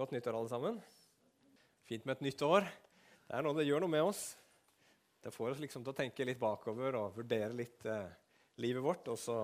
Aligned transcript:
Godt 0.00 0.14
nyttår, 0.14 0.32
alle 0.32 0.48
sammen. 0.48 0.76
Fint 1.84 2.06
med 2.08 2.14
et 2.14 2.22
nytt 2.24 2.42
år. 2.46 2.64
Det 3.28 3.34
er 3.36 3.44
noe 3.44 3.52
det 3.58 3.66
gjør 3.66 3.82
noe 3.84 3.92
med 3.92 4.06
oss. 4.08 4.22
Det 5.20 5.28
får 5.34 5.50
oss 5.50 5.60
liksom 5.60 5.84
til 5.84 5.92
å 5.92 5.98
tenke 5.98 6.24
litt 6.24 6.40
bakover 6.40 6.96
og 6.96 7.18
vurdere 7.18 7.52
litt 7.52 7.84
eh, 7.84 8.06
livet 8.64 8.80
vårt. 8.80 9.10
Og 9.12 9.20
så 9.20 9.36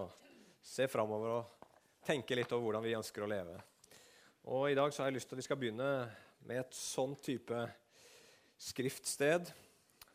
se 0.64 0.88
framover 0.88 1.34
og 1.34 1.68
tenke 2.08 2.40
litt 2.40 2.56
over 2.56 2.70
hvordan 2.70 2.86
vi 2.88 2.96
ønsker 2.96 3.26
å 3.26 3.28
leve. 3.28 3.58
Og 4.48 4.70
I 4.70 4.80
dag 4.80 4.96
så 4.96 5.04
har 5.04 5.12
jeg 5.12 5.18
lyst 5.18 5.28
til 5.28 5.36
at 5.36 5.44
vi 5.44 5.48
skal 5.50 5.60
begynne 5.60 5.92
med 6.48 6.62
et 6.62 6.80
sånn 6.80 7.12
type 7.20 7.68
skriftsted 8.56 9.52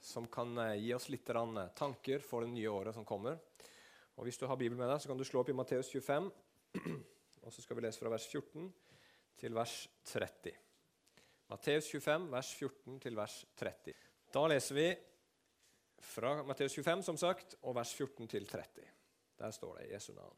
som 0.02 0.26
kan 0.26 0.58
eh, 0.66 0.80
gi 0.88 0.96
oss 0.98 1.12
litt 1.14 1.36
eh, 1.38 1.66
tanker 1.78 2.26
for 2.26 2.48
det 2.48 2.56
nye 2.58 2.78
året 2.82 2.98
som 2.98 3.06
kommer. 3.06 3.38
Og 4.18 4.26
Hvis 4.26 4.42
du 4.42 4.50
har 4.50 4.58
Bibelen 4.58 4.82
med 4.82 4.90
deg, 4.90 5.06
så 5.06 5.14
kan 5.14 5.22
du 5.22 5.28
slå 5.30 5.46
opp 5.46 5.54
i 5.54 5.62
Matteus 5.62 5.94
25. 5.94 6.34
Og 7.46 7.54
så 7.54 7.62
skal 7.62 7.78
vi 7.78 7.86
lese 7.86 8.02
fra 8.02 8.10
vers 8.10 8.26
14 8.26 8.72
til 9.42 9.56
vers 9.58 9.76
30. 10.06 10.54
Matteus 11.50 11.88
25, 11.90 12.28
vers 12.32 12.52
14 12.60 13.00
til 13.02 13.18
vers 13.18 13.38
30. 13.60 13.96
Da 14.32 14.44
leser 14.48 14.78
vi 14.78 14.86
fra 16.02 16.36
Matteus 16.46 16.76
25, 16.78 17.02
som 17.10 17.18
sagt, 17.18 17.58
og 17.66 17.76
vers 17.76 17.94
14 17.98 18.30
til 18.30 18.46
30. 18.48 18.86
Der 19.42 19.56
står 19.56 19.80
det 19.80 19.88
i 19.88 19.94
Jesu 19.96 20.14
navn. 20.14 20.38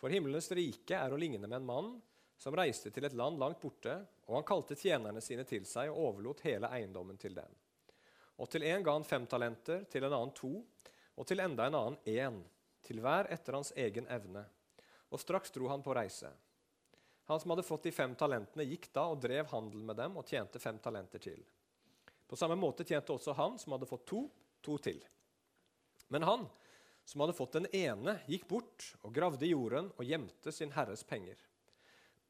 For 0.00 0.10
himmelens 0.10 0.48
rike 0.56 0.96
er 0.98 1.12
å 1.12 1.20
ligne 1.20 1.46
med 1.46 1.60
en 1.60 1.68
mann 1.68 1.92
som 2.40 2.56
reiste 2.58 2.90
til 2.90 3.06
et 3.06 3.14
land 3.14 3.38
langt 3.38 3.60
borte, 3.62 3.94
og 4.26 4.38
han 4.38 4.46
kalte 4.48 4.78
tjenerne 4.78 5.20
sine 5.22 5.44
til 5.46 5.68
seg 5.68 5.92
og 5.92 6.00
overlot 6.08 6.42
hele 6.48 6.72
eiendommen 6.74 7.20
til 7.20 7.36
dem. 7.36 7.52
Og 8.42 8.48
til 8.50 8.64
en 8.66 8.82
ga 8.82 8.96
han 8.96 9.06
fem 9.06 9.28
talenter, 9.30 9.84
til 9.92 10.08
en 10.08 10.16
annen 10.16 10.32
to, 10.34 10.56
og 11.14 11.28
til 11.28 11.44
enda 11.44 11.68
en 11.68 11.78
annen 11.78 12.00
én, 12.08 12.40
til 12.82 12.98
hver 13.04 13.28
etter 13.30 13.54
hans 13.54 13.70
egen 13.78 14.08
evne. 14.10 14.42
Og 15.12 15.20
straks 15.20 15.52
dro 15.54 15.68
han 15.70 15.84
på 15.84 15.94
reise. 15.94 16.32
Han 17.30 17.40
som 17.40 17.52
hadde 17.54 17.64
fått 17.66 17.86
de 17.86 17.92
fem 17.94 18.14
talentene, 18.18 18.66
gikk 18.66 18.88
da 18.94 19.06
og 19.12 19.20
drev 19.22 19.50
handel 19.52 19.84
med 19.86 19.98
dem 20.00 20.16
og 20.18 20.26
tjente 20.26 20.60
fem 20.62 20.78
talenter 20.82 21.22
til. 21.22 21.42
På 22.26 22.36
samme 22.36 22.56
måte 22.58 22.84
tjente 22.88 23.12
også 23.14 23.34
han 23.38 23.58
som 23.60 23.76
hadde 23.76 23.88
fått 23.88 24.06
to, 24.08 24.24
to 24.64 24.78
til. 24.82 24.98
Men 26.08 26.26
han 26.26 26.46
som 27.04 27.22
hadde 27.22 27.36
fått 27.36 27.58
den 27.58 27.68
ene, 27.76 28.18
gikk 28.30 28.46
bort 28.48 28.92
og 29.02 29.14
gravde 29.14 29.46
i 29.46 29.52
jorden 29.52 29.90
og 29.96 30.06
gjemte 30.06 30.52
sin 30.54 30.72
herres 30.74 31.04
penger. 31.04 31.38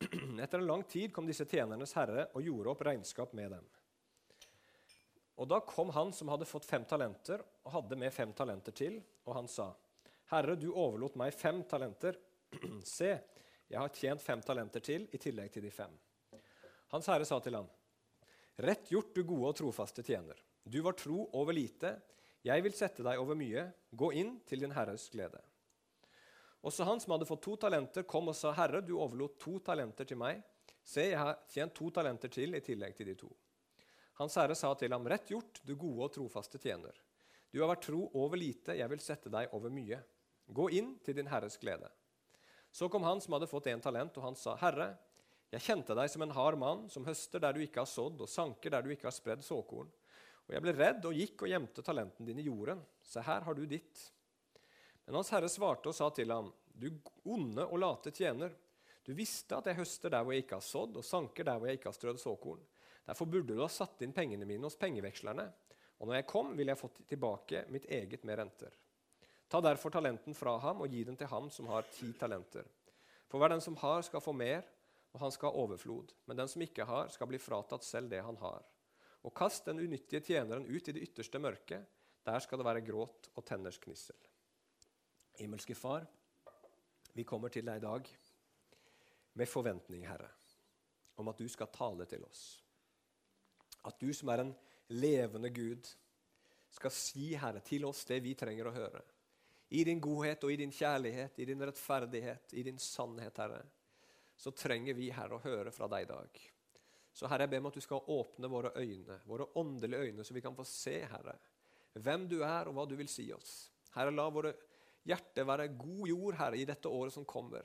Etter 0.43 0.59
en 0.59 0.67
lang 0.67 0.83
tid 0.85 1.13
kom 1.15 1.29
disse 1.29 1.47
tjenernes 1.49 1.95
herre 1.97 2.29
og 2.33 2.45
gjorde 2.45 2.73
opp 2.73 2.85
regnskap 2.89 3.35
med 3.39 3.57
dem. 3.57 3.67
Og 5.41 5.49
Da 5.49 5.59
kom 5.67 5.91
han 5.91 6.13
som 6.13 6.29
hadde 6.29 6.47
fått 6.47 6.69
fem 6.69 6.85
talenter, 6.85 7.41
og 7.65 7.73
hadde 7.73 7.99
med 7.99 8.13
fem 8.15 8.33
talenter 8.37 8.75
til, 8.77 9.01
og 9.27 9.35
han 9.35 9.49
sa, 9.49 9.73
Herre, 10.33 10.55
du 10.57 10.71
overlot 10.71 11.17
meg 11.21 11.35
fem 11.35 11.63
talenter. 11.69 12.19
Se, 12.87 13.17
jeg 13.73 13.81
har 13.81 13.95
tjent 13.97 14.21
fem 14.21 14.41
talenter 14.45 14.85
til 14.85 15.07
i 15.17 15.19
tillegg 15.21 15.53
til 15.55 15.65
de 15.65 15.71
fem. 15.73 15.93
Hans 16.93 17.07
herre 17.09 17.25
sa 17.25 17.39
til 17.41 17.57
ham, 17.57 17.69
Rett 18.61 18.91
gjort, 18.93 19.15
du 19.17 19.23
gode 19.25 19.49
og 19.49 19.57
trofaste 19.57 20.05
tjener. 20.05 20.37
Du 20.63 20.83
var 20.85 20.93
tro 20.93 21.25
over 21.33 21.57
lite. 21.57 21.95
Jeg 22.45 22.63
vil 22.67 22.75
sette 22.77 23.05
deg 23.07 23.21
over 23.23 23.39
mye. 23.39 23.65
Gå 23.89 24.11
inn 24.21 24.35
til 24.45 24.61
din 24.61 24.75
herres 24.77 25.07
glede. 25.11 25.41
Også 26.61 26.85
han 26.85 27.01
som 27.01 27.15
hadde 27.15 27.27
fått 27.27 27.43
to 27.43 27.57
talenter, 27.57 28.05
kom 28.05 28.29
og 28.29 28.37
sa, 28.37 28.53
Herre, 28.55 28.83
du 28.85 28.93
overlot 28.99 29.39
to 29.41 29.57
talenter 29.65 30.07
til 30.07 30.21
meg. 30.21 30.45
Se, 30.85 31.09
jeg 31.09 31.19
har 31.19 31.41
tjent 31.51 31.75
to 31.75 31.89
talenter 31.97 32.31
til 32.31 32.55
i 32.55 32.61
tillegg 32.63 32.95
til 32.99 33.09
de 33.09 33.17
to. 33.25 33.33
Hans 34.21 34.37
herre 34.39 34.55
sa 34.59 34.75
til 34.77 34.93
ham, 34.93 35.09
Rett 35.09 35.33
gjort, 35.33 35.63
du 35.65 35.73
gode 35.81 36.11
og 36.11 36.13
trofaste 36.15 36.61
tjener. 36.61 37.01
Du 37.51 37.63
har 37.65 37.73
vært 37.73 37.89
tro 37.89 38.05
over 38.21 38.37
lite, 38.37 38.77
jeg 38.77 38.93
vil 38.93 39.03
sette 39.03 39.33
deg 39.33 39.57
over 39.57 39.73
mye. 39.73 39.99
Gå 40.53 40.69
inn 40.77 40.95
til 41.03 41.17
din 41.17 41.33
herres 41.33 41.57
glede. 41.59 41.89
Så 42.73 42.89
kom 42.89 43.05
han 43.05 43.21
som 43.21 43.37
hadde 43.37 43.51
fått 43.51 43.69
én 43.69 43.83
talent, 43.85 44.17
og 44.17 44.25
han 44.25 44.37
sa, 44.37 44.57
'Herre, 44.57 44.95
jeg 45.53 45.61
kjente 45.61 45.95
deg 45.95 46.09
som 46.11 46.23
en 46.23 46.33
hard 46.33 46.59
mann, 46.59 46.89
som 46.89 47.05
høster 47.05 47.41
der 47.41 47.53
du 47.53 47.61
ikke 47.61 47.85
har 47.85 47.91
sådd, 47.91 48.21
og 48.25 48.29
sanker 48.29 48.71
der 48.71 48.83
du 48.83 48.91
ikke 48.91 49.11
har 49.11 49.17
spredd 49.17 49.45
såkorn.' 49.45 49.93
Og 50.49 50.55
jeg 50.57 50.63
ble 50.65 50.73
redd 50.73 51.05
og 51.07 51.15
gikk 51.15 51.45
og 51.45 51.53
gjemte 51.53 51.85
talenten 51.85 52.27
din 52.27 52.41
i 52.41 52.49
jorden. 52.49 52.81
Se, 53.03 53.21
her 53.21 53.45
har 53.47 53.55
du 53.55 53.67
ditt. 53.67 54.11
Men 55.07 55.21
hans 55.21 55.31
herre 55.31 55.49
svarte 55.49 55.89
og 55.89 55.95
sa 55.95 56.09
til 56.11 56.33
ham, 56.33 56.53
'Du 56.75 56.91
onde 57.25 57.67
og 57.67 57.79
late 57.79 58.11
tjener.' 58.11 58.57
Du 59.05 59.15
visste 59.15 59.57
at 59.57 59.67
jeg 59.67 59.77
høster 59.81 60.11
der 60.11 60.23
hvor 60.23 60.33
jeg 60.33 60.45
ikke 60.45 60.61
har 60.61 60.67
sådd, 60.67 60.97
og 60.97 61.05
sanker 61.05 61.45
der 61.45 61.59
hvor 61.59 61.67
jeg 61.67 61.79
ikke 61.81 61.91
har 61.91 61.97
strødd 61.97 62.21
såkorn. 62.23 62.61
Derfor 63.07 63.27
burde 63.27 63.55
du 63.55 63.61
ha 63.61 63.69
satt 63.69 64.03
inn 64.03 64.15
pengene 64.15 64.47
mine 64.47 64.63
hos 64.63 64.79
pengevekslerne. 64.79 65.49
Og 65.99 66.07
når 66.07 66.21
jeg 66.21 66.27
kom, 66.31 66.53
ville 66.57 66.71
jeg 66.71 66.79
fått 66.79 67.01
tilbake 67.11 67.65
mitt 67.75 67.89
eget 67.91 68.25
med 68.25 68.39
renter. 68.39 68.77
Ta 69.53 69.61
derfor 69.61 69.93
talenten 69.93 70.33
fra 70.33 70.55
ham 70.63 70.81
og 70.81 70.89
gi 70.89 71.03
den 71.05 71.17
til 71.21 71.29
ham 71.29 71.51
som 71.53 71.67
har 71.69 71.85
ti 71.93 72.07
talenter. 72.17 72.65
For 73.29 73.37
hver 73.37 73.53
den 73.53 73.61
som 73.61 73.77
har, 73.83 74.01
skal 74.07 74.25
få 74.25 74.33
mer, 74.33 74.65
og 75.13 75.21
han 75.21 75.35
skal 75.35 75.53
ha 75.53 75.61
overflod. 75.61 76.15
Men 76.25 76.39
den 76.41 76.49
som 76.49 76.65
ikke 76.65 76.87
har, 76.89 77.11
skal 77.13 77.29
bli 77.29 77.41
fratatt 77.41 77.85
selv 77.85 78.09
det 78.09 78.23
han 78.25 78.41
har. 78.41 78.65
Og 79.29 79.35
kast 79.37 79.69
den 79.69 79.83
unyttige 79.85 80.25
tjeneren 80.25 80.65
ut 80.65 80.89
i 80.89 80.97
det 80.97 81.05
ytterste 81.05 81.37
mørket. 81.37 81.85
Der 82.25 82.41
skal 82.41 82.63
det 82.63 82.69
være 82.71 82.85
gråt 82.87 83.29
og 83.35 83.45
tenners 83.45 83.77
knissel. 83.83 84.17
Himmelske 85.37 85.77
Far, 85.77 86.09
vi 87.13 87.29
kommer 87.29 87.53
til 87.53 87.69
deg 87.69 87.77
i 87.77 87.85
dag 87.85 88.09
med 89.37 89.49
forventning, 89.49 90.09
Herre, 90.09 90.33
om 91.21 91.29
at 91.29 91.37
du 91.37 91.49
skal 91.49 91.69
tale 91.77 92.09
til 92.09 92.25
oss. 92.25 92.63
At 93.85 94.01
du 94.01 94.15
som 94.17 94.33
er 94.33 94.47
en 94.47 94.57
levende 94.89 95.53
Gud, 95.53 95.89
skal 96.73 96.95
si, 96.95 97.35
Herre, 97.37 97.61
til 97.61 97.85
oss 97.85 98.07
det 98.09 98.23
vi 98.25 98.33
trenger 98.39 98.71
å 98.71 98.79
høre. 98.81 99.03
I 99.73 99.85
din 99.89 100.01
godhet 100.05 100.43
og 100.45 100.53
i 100.53 100.59
din 100.61 100.73
kjærlighet, 100.73 101.39
i 101.41 101.47
din 101.49 101.63
rettferdighet, 101.65 102.53
i 102.61 102.65
din 102.67 102.79
sannhet, 102.79 103.39
Herre, 103.41 103.63
så 104.37 104.51
trenger 104.53 104.93
vi, 104.99 105.07
Herre, 105.15 105.39
å 105.39 105.45
høre 105.45 105.73
fra 105.73 105.89
deg 105.89 106.05
i 106.05 106.11
dag. 106.11 106.43
Så 107.17 107.29
Herre, 107.31 107.47
jeg 107.47 107.53
ber 107.55 107.63
om 107.63 107.71
at 107.71 107.79
du 107.79 107.85
skal 107.85 108.11
åpne 108.13 108.51
våre 108.53 108.73
øyne, 108.77 109.17
våre 109.25 109.47
åndelige 109.57 110.11
øyne, 110.11 110.27
så 110.29 110.37
vi 110.37 110.43
kan 110.45 110.59
få 110.59 110.67
se, 110.69 110.99
Herre, 111.09 111.39
hvem 112.05 112.29
du 112.29 112.43
er, 112.43 112.69
og 112.69 112.77
hva 112.77 112.85
du 112.89 112.99
vil 113.01 113.09
si 113.09 113.31
oss. 113.33 113.71
Herre, 113.97 114.13
la 114.13 114.29
våre 114.33 114.53
hjerter 115.09 115.49
være 115.49 115.71
god 115.73 116.05
jord, 116.11 116.41
Herre, 116.43 116.61
i 116.61 116.69
dette 116.69 116.93
året 116.93 117.17
som 117.17 117.25
kommer. 117.29 117.65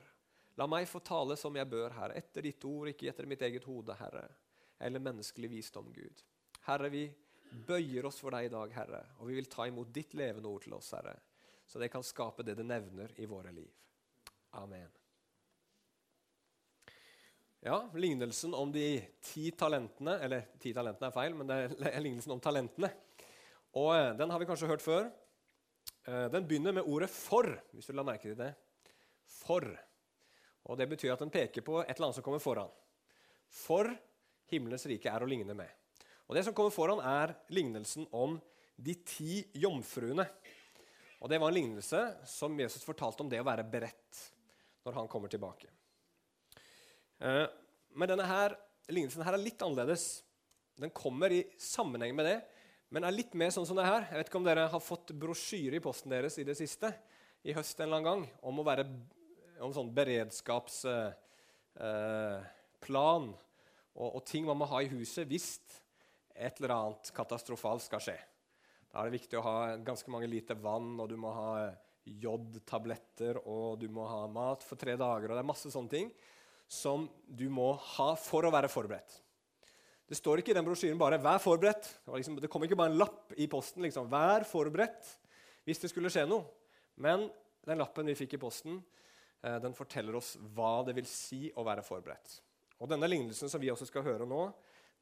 La 0.56 0.64
meg 0.70 0.88
få 0.88 1.04
tale 1.04 1.36
som 1.36 1.60
jeg 1.60 1.68
bør, 1.68 1.92
Herre, 2.00 2.16
etter 2.16 2.48
ditt 2.48 2.64
ord, 2.64 2.88
ikke 2.88 3.12
etter 3.12 3.28
mitt 3.28 3.44
eget 3.44 3.68
hode, 3.68 4.00
Herre, 4.00 4.24
eller 4.80 5.04
menneskelig 5.04 5.52
visdom, 5.58 5.92
Gud. 5.92 6.24
Herre, 6.72 6.88
vi 6.88 7.04
bøyer 7.68 8.08
oss 8.08 8.24
for 8.24 8.32
deg 8.32 8.48
i 8.48 8.56
dag, 8.56 8.72
Herre, 8.80 9.06
og 9.20 9.28
vi 9.28 9.36
vil 9.36 9.52
ta 9.52 9.68
imot 9.68 9.92
ditt 9.92 10.16
levende 10.16 10.48
ord 10.48 10.64
til 10.64 10.80
oss, 10.80 10.94
Herre 10.96 11.18
så 11.68 11.78
det 11.78 11.90
kan 11.92 12.02
skape 12.02 12.42
det 12.42 12.56
det 12.56 12.64
nevner 12.64 13.12
i 13.20 13.26
våre 13.28 13.52
liv. 13.52 13.68
Amen. 14.56 14.88
Ja, 17.60 17.90
lignelsen 17.94 18.54
om 18.54 18.72
de 18.72 19.02
ti 19.20 19.50
talentene 19.50 20.14
Eller 20.22 20.44
ti 20.62 20.70
talentene 20.72 21.08
er 21.10 21.14
feil, 21.14 21.34
men 21.34 21.48
det 21.50 21.56
er 21.90 22.00
lignelsen 22.00 22.32
om 22.32 22.40
talentene. 22.40 22.88
Og 23.76 23.90
eh, 23.96 24.14
Den 24.16 24.30
har 24.30 24.40
vi 24.40 24.46
kanskje 24.48 24.70
hørt 24.70 24.84
før. 24.84 25.10
Eh, 26.06 26.28
den 26.32 26.46
begynner 26.48 26.72
med 26.72 26.86
ordet 26.86 27.10
'for', 27.10 27.58
hvis 27.72 27.86
du 27.86 27.92
la 27.92 28.06
merke 28.06 28.30
til 28.30 28.38
det. 28.38 28.54
For. 29.26 29.66
Og 30.64 30.78
Det 30.78 30.88
betyr 30.88 31.12
at 31.12 31.20
den 31.20 31.34
peker 31.34 31.60
på 31.60 31.82
et 31.82 31.90
eller 31.96 32.08
annet 32.08 32.14
som 32.14 32.24
kommer 32.24 32.38
foran. 32.38 32.70
For 33.48 33.90
himmelens 34.46 34.86
rike 34.86 35.10
er 35.10 35.20
å 35.20 35.28
ligne 35.28 35.54
med. 35.54 35.68
Og 36.28 36.36
Det 36.36 36.44
som 36.44 36.54
kommer 36.54 36.70
foran, 36.70 37.00
er 37.00 37.34
lignelsen 37.50 38.06
om 38.12 38.40
de 38.76 38.94
ti 38.94 39.44
jomfruene. 39.54 40.28
Og 41.18 41.28
Det 41.30 41.38
var 41.40 41.50
en 41.50 41.56
lignelse 41.56 42.00
som 42.30 42.60
Jesus 42.60 42.84
fortalte 42.86 43.24
om 43.24 43.30
det 43.30 43.40
å 43.42 43.46
være 43.46 43.66
beredt 43.66 44.20
når 44.86 45.00
han 45.00 45.08
kommer 45.10 45.30
tilbake. 45.32 45.66
Eh, 47.18 47.46
men 47.98 48.10
denne 48.10 48.26
her, 48.28 48.54
lignelsen 48.88 49.24
her 49.26 49.34
er 49.34 49.42
litt 49.42 49.62
annerledes. 49.64 50.22
Den 50.78 50.94
kommer 50.94 51.32
i 51.34 51.42
sammenheng 51.58 52.14
med 52.14 52.28
det, 52.28 52.38
men 52.94 53.04
er 53.04 53.16
litt 53.16 53.34
mer 53.36 53.50
sånn 53.52 53.66
som 53.68 53.76
det 53.78 53.88
her. 53.88 54.06
Jeg 54.06 54.20
vet 54.20 54.30
ikke 54.30 54.40
om 54.40 54.46
dere 54.46 54.68
har 54.70 54.84
fått 54.84 55.10
brosjyre 55.18 55.80
i 55.80 55.84
posten 55.84 56.14
deres 56.14 56.38
i 56.38 56.46
det 56.46 56.56
siste, 56.58 56.92
i 57.42 57.54
høst 57.56 57.80
en 57.80 57.88
eller 57.88 57.98
annen 57.98 58.08
gang, 58.08 58.22
om 58.46 58.62
å 58.62 58.66
være 58.66 58.86
om 59.64 59.74
sånn 59.74 59.90
beredskapsplan 59.94 61.12
eh, 61.82 63.34
eh 63.34 63.44
og, 63.98 64.14
og 64.14 64.22
ting 64.30 64.44
man 64.46 64.60
må 64.60 64.68
ha 64.70 64.78
i 64.84 64.90
huset 64.92 65.26
hvis 65.26 65.58
et 66.38 66.60
eller 66.60 66.74
annet 66.76 67.10
katastrofalt 67.14 67.82
skal 67.82 68.02
skje. 68.04 68.14
Da 68.88 69.02
er 69.02 69.08
det 69.08 69.18
viktig 69.20 69.38
å 69.38 69.44
ha 69.44 69.58
ganske 69.84 70.10
mange 70.10 70.28
liter 70.30 70.58
vann, 70.58 70.94
og 71.00 71.10
du 71.10 71.16
må 71.20 71.32
ha 71.36 71.52
jodtabletter, 72.08 73.40
og 73.44 73.78
du 73.82 73.88
må 73.92 74.06
ha 74.08 74.22
mat 74.32 74.64
for 74.64 74.80
tre 74.80 74.96
dager. 74.96 75.28
og 75.28 75.36
Det 75.36 75.42
er 75.42 75.50
masse 75.50 75.72
sånne 75.72 75.92
ting 75.92 76.12
som 76.68 77.08
du 77.26 77.48
må 77.52 77.72
ha 77.96 78.12
for 78.20 78.44
å 78.44 78.52
være 78.52 78.70
forberedt. 78.72 79.20
Det 80.08 80.16
står 80.16 80.40
ikke 80.40 80.54
i 80.54 80.56
den 80.56 80.64
brosjyren 80.64 81.00
bare 81.00 81.18
'vær 81.20 81.40
forberedt'. 81.40 81.88
Det, 82.04 82.12
liksom, 82.14 82.40
det 82.40 82.48
kommer 82.48 82.64
ikke 82.64 82.80
bare 82.80 82.92
en 82.92 82.98
lapp 82.98 83.32
i 83.36 83.46
posten. 83.46 83.82
liksom, 83.82 84.08
'Vær 84.08 84.44
forberedt' 84.44 85.16
hvis 85.64 85.80
det 85.80 85.90
skulle 85.90 86.08
skje 86.08 86.26
noe. 86.28 86.44
Men 86.96 87.30
den 87.66 87.78
lappen 87.78 88.06
vi 88.06 88.14
fikk 88.14 88.34
i 88.34 88.40
posten, 88.40 88.82
eh, 89.42 89.58
den 89.58 89.74
forteller 89.74 90.16
oss 90.16 90.36
hva 90.36 90.84
det 90.86 90.94
vil 90.94 91.04
si 91.04 91.52
å 91.52 91.64
være 91.64 91.84
forberedt. 91.84 92.40
Og 92.80 92.88
Denne 92.88 93.08
lignelsen 93.08 93.50
som 93.50 93.60
vi 93.60 93.68
også 93.68 93.86
skal 93.86 94.02
høre 94.02 94.26
nå, 94.26 94.54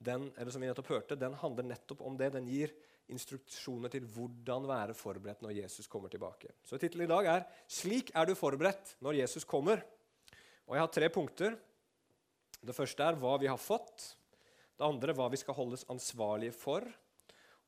den, 0.03 0.33
eller 0.37 0.51
som 0.51 0.61
vi 0.61 0.67
nettopp 0.67 0.89
hørte, 0.89 1.19
den 1.19 1.35
handler 1.35 1.63
nettopp 1.63 2.01
om 2.01 2.17
det. 2.17 2.33
Den 2.33 2.47
gir 2.47 2.73
instruksjoner 3.13 3.93
til 3.93 4.07
hvordan 4.11 4.67
være 4.67 4.95
forberedt 4.97 5.45
når 5.45 5.55
Jesus 5.61 5.87
kommer 5.91 6.11
tilbake. 6.13 6.53
Så 6.67 6.79
Tittelen 6.79 7.07
i 7.07 7.13
dag 7.13 7.27
er 7.27 7.45
'Slik 7.69 8.11
er 8.15 8.27
du 8.27 8.35
forberedt 8.35 8.97
når 9.01 9.21
Jesus 9.23 9.45
kommer'. 9.45 9.83
Og 10.67 10.75
Jeg 10.75 10.83
har 10.83 10.93
tre 10.93 11.09
punkter. 11.09 11.57
Det 12.67 12.75
første 12.75 13.03
er 13.03 13.15
hva 13.15 13.39
vi 13.39 13.47
har 13.47 13.61
fått. 13.61 14.17
Det 14.77 14.85
andre 14.85 15.15
hva 15.15 15.31
vi 15.31 15.37
skal 15.37 15.55
holdes 15.55 15.85
ansvarlige 15.89 16.53
for. 16.53 16.83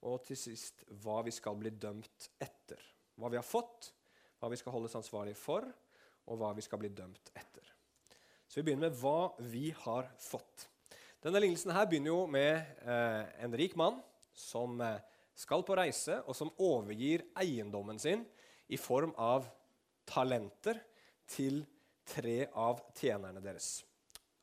Og 0.03 0.25
til 0.25 0.37
sist 0.37 0.85
hva 1.03 1.23
vi 1.25 1.31
skal 1.31 1.57
bli 1.57 1.71
dømt 1.71 2.31
etter. 2.41 2.83
Hva 3.19 3.31
vi 3.31 3.37
har 3.37 3.47
fått, 3.47 3.93
hva 4.39 4.51
vi 4.51 4.57
skal 4.57 4.73
holdes 4.73 4.95
ansvarlige 4.95 5.39
for, 5.39 5.67
og 6.27 6.39
hva 6.39 6.53
vi 6.55 6.63
skal 6.63 6.79
bli 6.79 6.89
dømt 6.89 7.33
etter. 7.35 7.65
Så 8.49 8.61
vi 8.61 8.69
begynner 8.69 8.89
med 8.89 8.99
hva 9.01 9.33
vi 9.51 9.71
har 9.85 10.11
fått. 10.19 10.69
Denne 11.23 11.41
lignelsen 11.43 11.75
her 11.75 11.89
begynner 11.91 12.13
jo 12.13 12.27
med 12.31 12.63
eh, 12.87 13.25
en 13.43 13.57
rik 13.59 13.75
mann 13.77 13.99
som 14.39 14.79
eh, 14.81 15.01
skal 15.39 15.63
på 15.63 15.77
reise, 15.79 16.19
og 16.27 16.35
som 16.37 16.51
overgir 16.59 17.23
eiendommen 17.39 18.01
sin 18.03 18.25
i 18.69 18.79
form 18.81 19.15
av 19.15 19.47
talenter 20.09 20.81
til 21.29 21.63
tre 22.09 22.49
av 22.57 22.81
tjenerne 22.97 23.43
deres. 23.45 23.83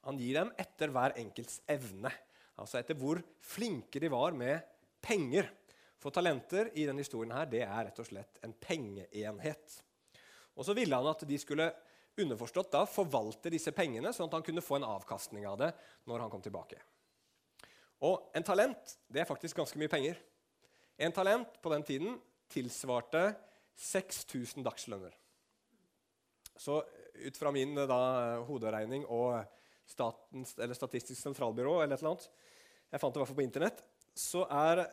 Han 0.06 0.20
gir 0.22 0.38
dem 0.38 0.52
etter 0.62 0.94
hver 0.94 1.16
enkelts 1.20 1.60
evne, 1.68 2.12
altså 2.62 2.80
etter 2.80 2.98
hvor 3.00 3.20
flinke 3.44 4.00
de 4.00 4.12
var 4.14 4.36
med 4.38 4.62
penger. 5.04 5.50
For 6.00 6.14
talenter 6.14 6.70
i 6.78 6.86
denne 6.86 7.02
historien 7.02 7.34
her, 7.34 7.50
det 7.50 7.64
er 7.66 7.88
rett 7.88 8.02
og 8.02 8.08
slett 8.08 8.40
en 8.46 8.54
pengeenhet. 8.54 9.80
Og 10.56 10.68
så 10.68 10.76
ville 10.78 10.96
han 10.96 11.10
at 11.10 11.26
de 11.28 11.40
skulle 11.42 11.72
underforstått 12.22 12.72
da 12.72 12.86
forvalte 12.88 13.52
disse 13.52 13.74
pengene, 13.76 14.14
sånn 14.16 14.30
at 14.30 14.38
han 14.38 14.46
kunne 14.46 14.64
få 14.64 14.78
en 14.78 14.88
avkastning 14.88 15.48
av 15.50 15.58
det 15.60 15.72
når 16.08 16.24
han 16.24 16.32
kom 16.32 16.44
tilbake. 16.46 16.80
Og 18.06 18.30
en 18.38 18.46
talent 18.46 18.96
det 19.12 19.24
er 19.24 19.28
faktisk 19.28 19.58
ganske 19.60 19.80
mye 19.82 19.92
penger. 19.92 20.22
En 20.98 21.12
talent 21.12 21.58
på 21.62 21.72
den 21.74 21.84
tiden 21.84 22.20
tilsvarte 22.52 23.34
6000 23.76 24.64
dagslønner. 24.64 25.16
Så 26.56 26.80
ut 27.16 27.38
fra 27.38 27.52
min 27.52 27.76
da, 27.76 28.00
hoderegning 28.48 29.04
og 29.12 29.42
Statens, 29.86 30.56
Statistisk 30.56 31.20
sentralbyrå 31.20 31.82
eller 31.82 31.98
et 31.98 32.02
eller 32.02 32.16
annet, 32.16 32.30
jeg 32.92 33.02
fant 33.02 33.14
det 33.14 33.20
i 33.20 33.22
hvert 33.22 33.32
fall 33.32 33.40
på 33.42 33.44
Internett, 33.46 33.84
så 34.16 34.46
er 34.48 34.86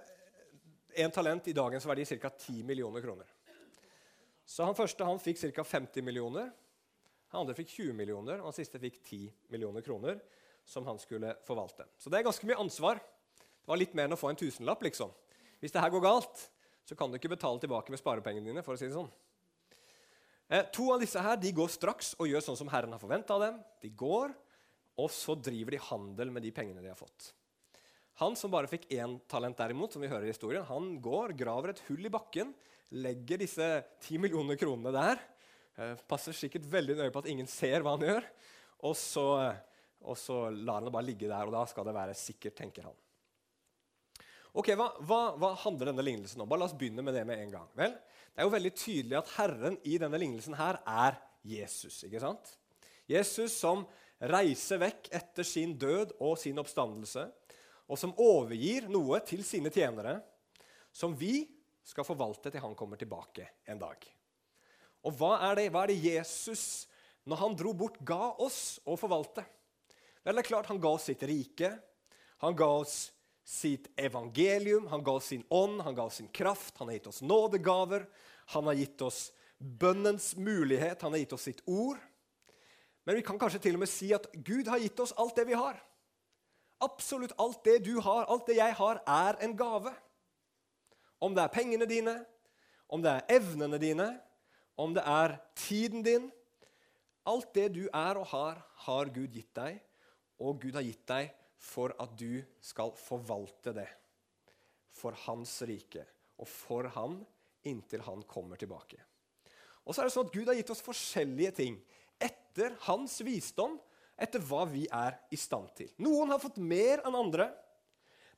en 1.04 1.14
talent 1.14 1.46
i 1.48 1.54
dagens 1.56 1.86
verdi 1.86 2.04
ca. 2.18 2.30
10 2.30 2.64
millioner 2.66 3.04
kroner. 3.04 3.28
Så 4.44 4.66
han 4.66 4.76
første 4.76 5.06
han 5.06 5.22
fikk 5.22 5.38
ca. 5.54 5.64
50 5.64 6.04
millioner. 6.04 6.50
Han 7.32 7.44
andre 7.44 7.56
fikk 7.56 7.70
20 7.78 7.94
millioner, 7.96 8.40
og 8.40 8.50
han 8.50 8.56
siste 8.56 8.80
fikk 8.82 8.98
10 9.06 9.30
millioner 9.54 9.84
kroner 9.86 10.18
som 10.68 10.84
han 10.86 10.98
skulle 11.00 11.36
forvalte. 11.46 11.86
Så 11.98 12.10
det 12.10 12.18
er 12.18 12.26
ganske 12.26 12.48
mye 12.48 12.58
ansvar. 12.60 13.00
Det 13.38 13.70
var 13.70 13.80
litt 13.80 13.94
mer 13.94 14.10
enn 14.10 14.16
å 14.16 14.20
få 14.20 14.32
en 14.32 14.40
tusenlapp. 14.40 14.82
liksom. 14.82 15.14
Hvis 15.62 15.74
det 15.74 15.82
her 15.82 15.92
går 15.94 16.02
galt, 16.04 16.46
så 16.84 16.98
kan 16.98 17.10
du 17.10 17.16
ikke 17.16 17.30
betale 17.32 17.62
tilbake 17.62 17.94
med 17.94 18.00
sparepengene 18.00 18.50
dine. 18.50 18.64
for 18.66 18.74
å 18.74 18.80
si 18.80 18.88
det 18.88 18.96
sånn. 18.96 19.10
Eh, 20.50 20.66
to 20.74 20.90
av 20.92 21.00
disse 21.00 21.20
her, 21.22 21.38
de 21.40 21.52
går 21.54 21.70
straks 21.72 22.12
og 22.18 22.28
gjør 22.28 22.44
sånn 22.44 22.58
som 22.58 22.68
Herren 22.68 22.92
har 22.92 23.00
forventa 23.00 23.38
av 23.38 23.46
dem. 23.46 23.62
De 23.80 23.88
går, 23.88 24.34
og 24.98 25.08
så 25.14 25.38
driver 25.38 25.70
de 25.70 25.86
handel 25.88 26.34
med 26.34 26.42
de 26.42 26.50
pengene 26.52 26.82
de 26.82 26.90
har 26.90 26.98
fått. 26.98 27.32
Han 28.20 28.36
som 28.36 28.52
bare 28.52 28.68
fikk 28.68 28.90
én 28.92 29.16
talent, 29.30 29.56
derimot, 29.56 29.94
som 29.94 30.02
vi 30.02 30.10
hører 30.10 30.28
i 30.28 30.34
historien, 30.34 30.66
han 30.68 30.98
går, 31.00 31.32
graver 31.38 31.72
et 31.72 31.84
hull 31.88 32.04
i 32.04 32.12
bakken, 32.12 32.52
legger 32.92 33.40
disse 33.40 33.68
ti 34.04 34.18
millioner 34.20 34.58
kronene 34.60 34.92
der 34.92 35.22
Eh, 35.80 35.94
passer 36.08 36.36
sikkert 36.36 36.66
veldig 36.68 36.98
nøye 36.98 37.12
på 37.12 37.22
at 37.22 37.28
ingen 37.32 37.48
ser 37.48 37.84
hva 37.84 37.96
han 37.96 38.04
gjør. 38.04 38.26
Og 38.88 38.96
så, 38.98 39.26
og 40.02 40.18
så 40.18 40.44
lar 40.52 40.80
han 40.80 40.88
det 40.88 40.94
bare 40.94 41.08
ligge 41.08 41.30
der, 41.30 41.46
og 41.46 41.54
da 41.54 41.62
skal 41.70 41.86
det 41.88 41.96
være 41.96 42.18
sikkert, 42.18 42.56
tenker 42.58 42.90
han. 42.90 42.98
Ok, 44.52 44.68
hva, 44.76 44.90
hva, 45.08 45.20
hva, 45.40 45.54
handler 45.62 45.88
denne 45.88 46.04
lignelsen 46.04 46.42
om? 46.44 46.48
Bare 46.48 46.60
La 46.60 46.66
oss 46.68 46.76
begynne 46.76 47.04
med 47.04 47.16
det 47.16 47.24
med 47.28 47.40
en 47.40 47.54
gang. 47.54 47.68
Vel, 47.78 47.94
det 47.96 48.42
er 48.42 48.48
jo 48.48 48.52
veldig 48.52 48.72
tydelig 48.76 49.16
at 49.22 49.30
Herren 49.38 49.78
i 49.88 49.96
denne 50.00 50.20
lignelsen 50.20 50.56
her 50.58 50.78
er 50.84 51.16
Jesus. 51.48 52.02
ikke 52.04 52.20
sant? 52.20 52.50
Jesus 53.08 53.54
som 53.56 53.86
reiser 54.32 54.82
vekk 54.82 55.08
etter 55.16 55.46
sin 55.46 55.72
død 55.80 56.12
og 56.20 56.36
sin 56.40 56.60
oppstandelse, 56.60 57.24
og 57.88 57.98
som 57.98 58.12
overgir 58.20 58.86
noe 58.92 59.22
til 59.26 59.40
sine 59.44 59.72
tjenere, 59.72 60.18
som 60.92 61.16
vi 61.16 61.46
skal 61.82 62.06
forvalte 62.06 62.52
til 62.52 62.62
han 62.62 62.76
kommer 62.78 63.00
tilbake 63.00 63.48
en 63.72 63.80
dag. 63.80 64.04
Og 65.02 65.16
hva 65.18 65.34
er 65.48 65.58
det, 65.58 65.66
hva 65.72 65.86
er 65.86 65.94
det 65.94 66.12
Jesus, 66.12 66.86
når 67.24 67.40
han 67.40 67.56
dro 67.58 67.72
bort, 67.74 67.96
ga 68.04 68.34
oss 68.36 68.76
å 68.84 68.94
forvalte? 69.00 69.42
Vel, 70.22 70.36
det 70.36 70.44
er 70.44 70.46
klart 70.46 70.68
Han 70.70 70.78
ga 70.78 70.92
oss 70.94 71.08
sitt 71.08 71.24
rike, 71.26 71.72
han 72.44 72.54
ga 72.54 72.68
oss 72.78 73.08
sitt 73.44 73.88
evangelium, 73.98 74.86
han 74.86 75.02
ga 75.04 75.12
oss 75.18 75.26
sin 75.32 75.44
ånd, 75.48 75.80
han 75.82 75.94
ga 75.94 76.06
oss 76.06 76.20
sin 76.20 76.28
kraft, 76.28 76.76
han 76.78 76.88
har 76.88 76.94
gitt 76.94 77.06
oss 77.06 77.22
nådegaver, 77.22 78.06
han 78.54 78.66
har 78.66 78.78
gitt 78.78 79.02
oss 79.02 79.32
bønnens 79.58 80.36
mulighet, 80.36 81.02
han 81.02 81.12
har 81.12 81.22
gitt 81.22 81.32
oss 81.32 81.48
sitt 81.48 81.62
ord. 81.66 81.98
Men 83.04 83.18
vi 83.18 83.24
kan 83.26 83.38
kanskje 83.38 83.62
til 83.64 83.78
og 83.78 83.82
med 83.82 83.90
si 83.90 84.12
at 84.14 84.28
Gud 84.46 84.70
har 84.70 84.82
gitt 84.82 85.00
oss 85.02 85.14
alt 85.18 85.34
det 85.36 85.46
vi 85.50 85.58
har. 85.58 85.78
Absolutt 86.82 87.34
alt 87.38 87.62
det 87.66 87.80
du 87.86 87.96
har, 88.02 88.26
alt 88.30 88.46
det 88.46 88.58
jeg 88.58 88.74
har, 88.78 89.02
er 89.06 89.38
en 89.42 89.56
gave. 89.58 89.90
Om 91.22 91.34
det 91.34 91.42
er 91.42 91.54
pengene 91.54 91.86
dine, 91.86 92.16
om 92.90 93.02
det 93.02 93.10
er 93.10 93.36
evnene 93.38 93.78
dine, 93.82 94.08
om 94.78 94.94
det 94.94 95.02
er 95.06 95.36
tiden 95.58 96.02
din 96.06 96.30
Alt 97.22 97.52
det 97.54 97.68
du 97.76 97.84
er 97.94 98.18
og 98.18 98.26
har, 98.32 98.56
har 98.82 99.10
Gud 99.14 99.30
gitt 99.30 99.52
deg, 99.54 99.76
og 100.42 100.56
Gud 100.58 100.74
har 100.74 100.82
gitt 100.82 101.04
deg 101.06 101.28
for 101.62 101.94
at 102.02 102.16
du 102.18 102.42
skal 102.62 102.92
forvalte 102.98 103.74
det 103.76 103.88
for 104.92 105.16
Hans 105.26 105.54
rike 105.68 106.04
og 106.42 106.48
for 106.50 106.90
Han 106.96 107.20
inntil 107.68 108.02
Han 108.08 108.24
kommer 108.28 108.58
tilbake. 108.58 108.98
Og 109.86 109.94
så 109.94 110.02
er 110.02 110.08
det 110.08 110.14
sånn 110.14 110.28
at 110.28 110.34
Gud 110.34 110.50
har 110.50 110.58
gitt 110.58 110.72
oss 110.74 110.84
forskjellige 110.84 111.54
ting 111.58 111.78
etter 112.22 112.74
Hans 112.86 113.16
visdom, 113.24 113.78
etter 114.18 114.42
hva 114.46 114.66
vi 114.70 114.84
er 114.92 115.16
i 115.32 115.38
stand 115.40 115.72
til. 115.78 115.90
Noen 116.02 116.30
har 116.34 116.42
fått 116.42 116.60
mer 116.62 117.02
enn 117.06 117.16
andre, 117.18 117.48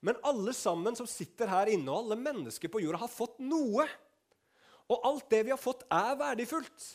men 0.05 0.21
alle 0.25 0.53
sammen 0.57 0.97
som 0.97 1.09
sitter 1.09 1.49
her 1.49 1.71
inne, 1.73 1.89
og 1.89 2.05
alle 2.05 2.21
mennesker 2.21 2.71
på 2.73 2.83
jorda, 2.85 3.01
har 3.05 3.13
fått 3.13 3.41
noe. 3.41 3.87
Og 4.93 5.07
alt 5.09 5.31
det 5.33 5.43
vi 5.49 5.53
har 5.53 5.61
fått, 5.61 5.87
er 5.93 6.17
verdifullt. 6.21 6.89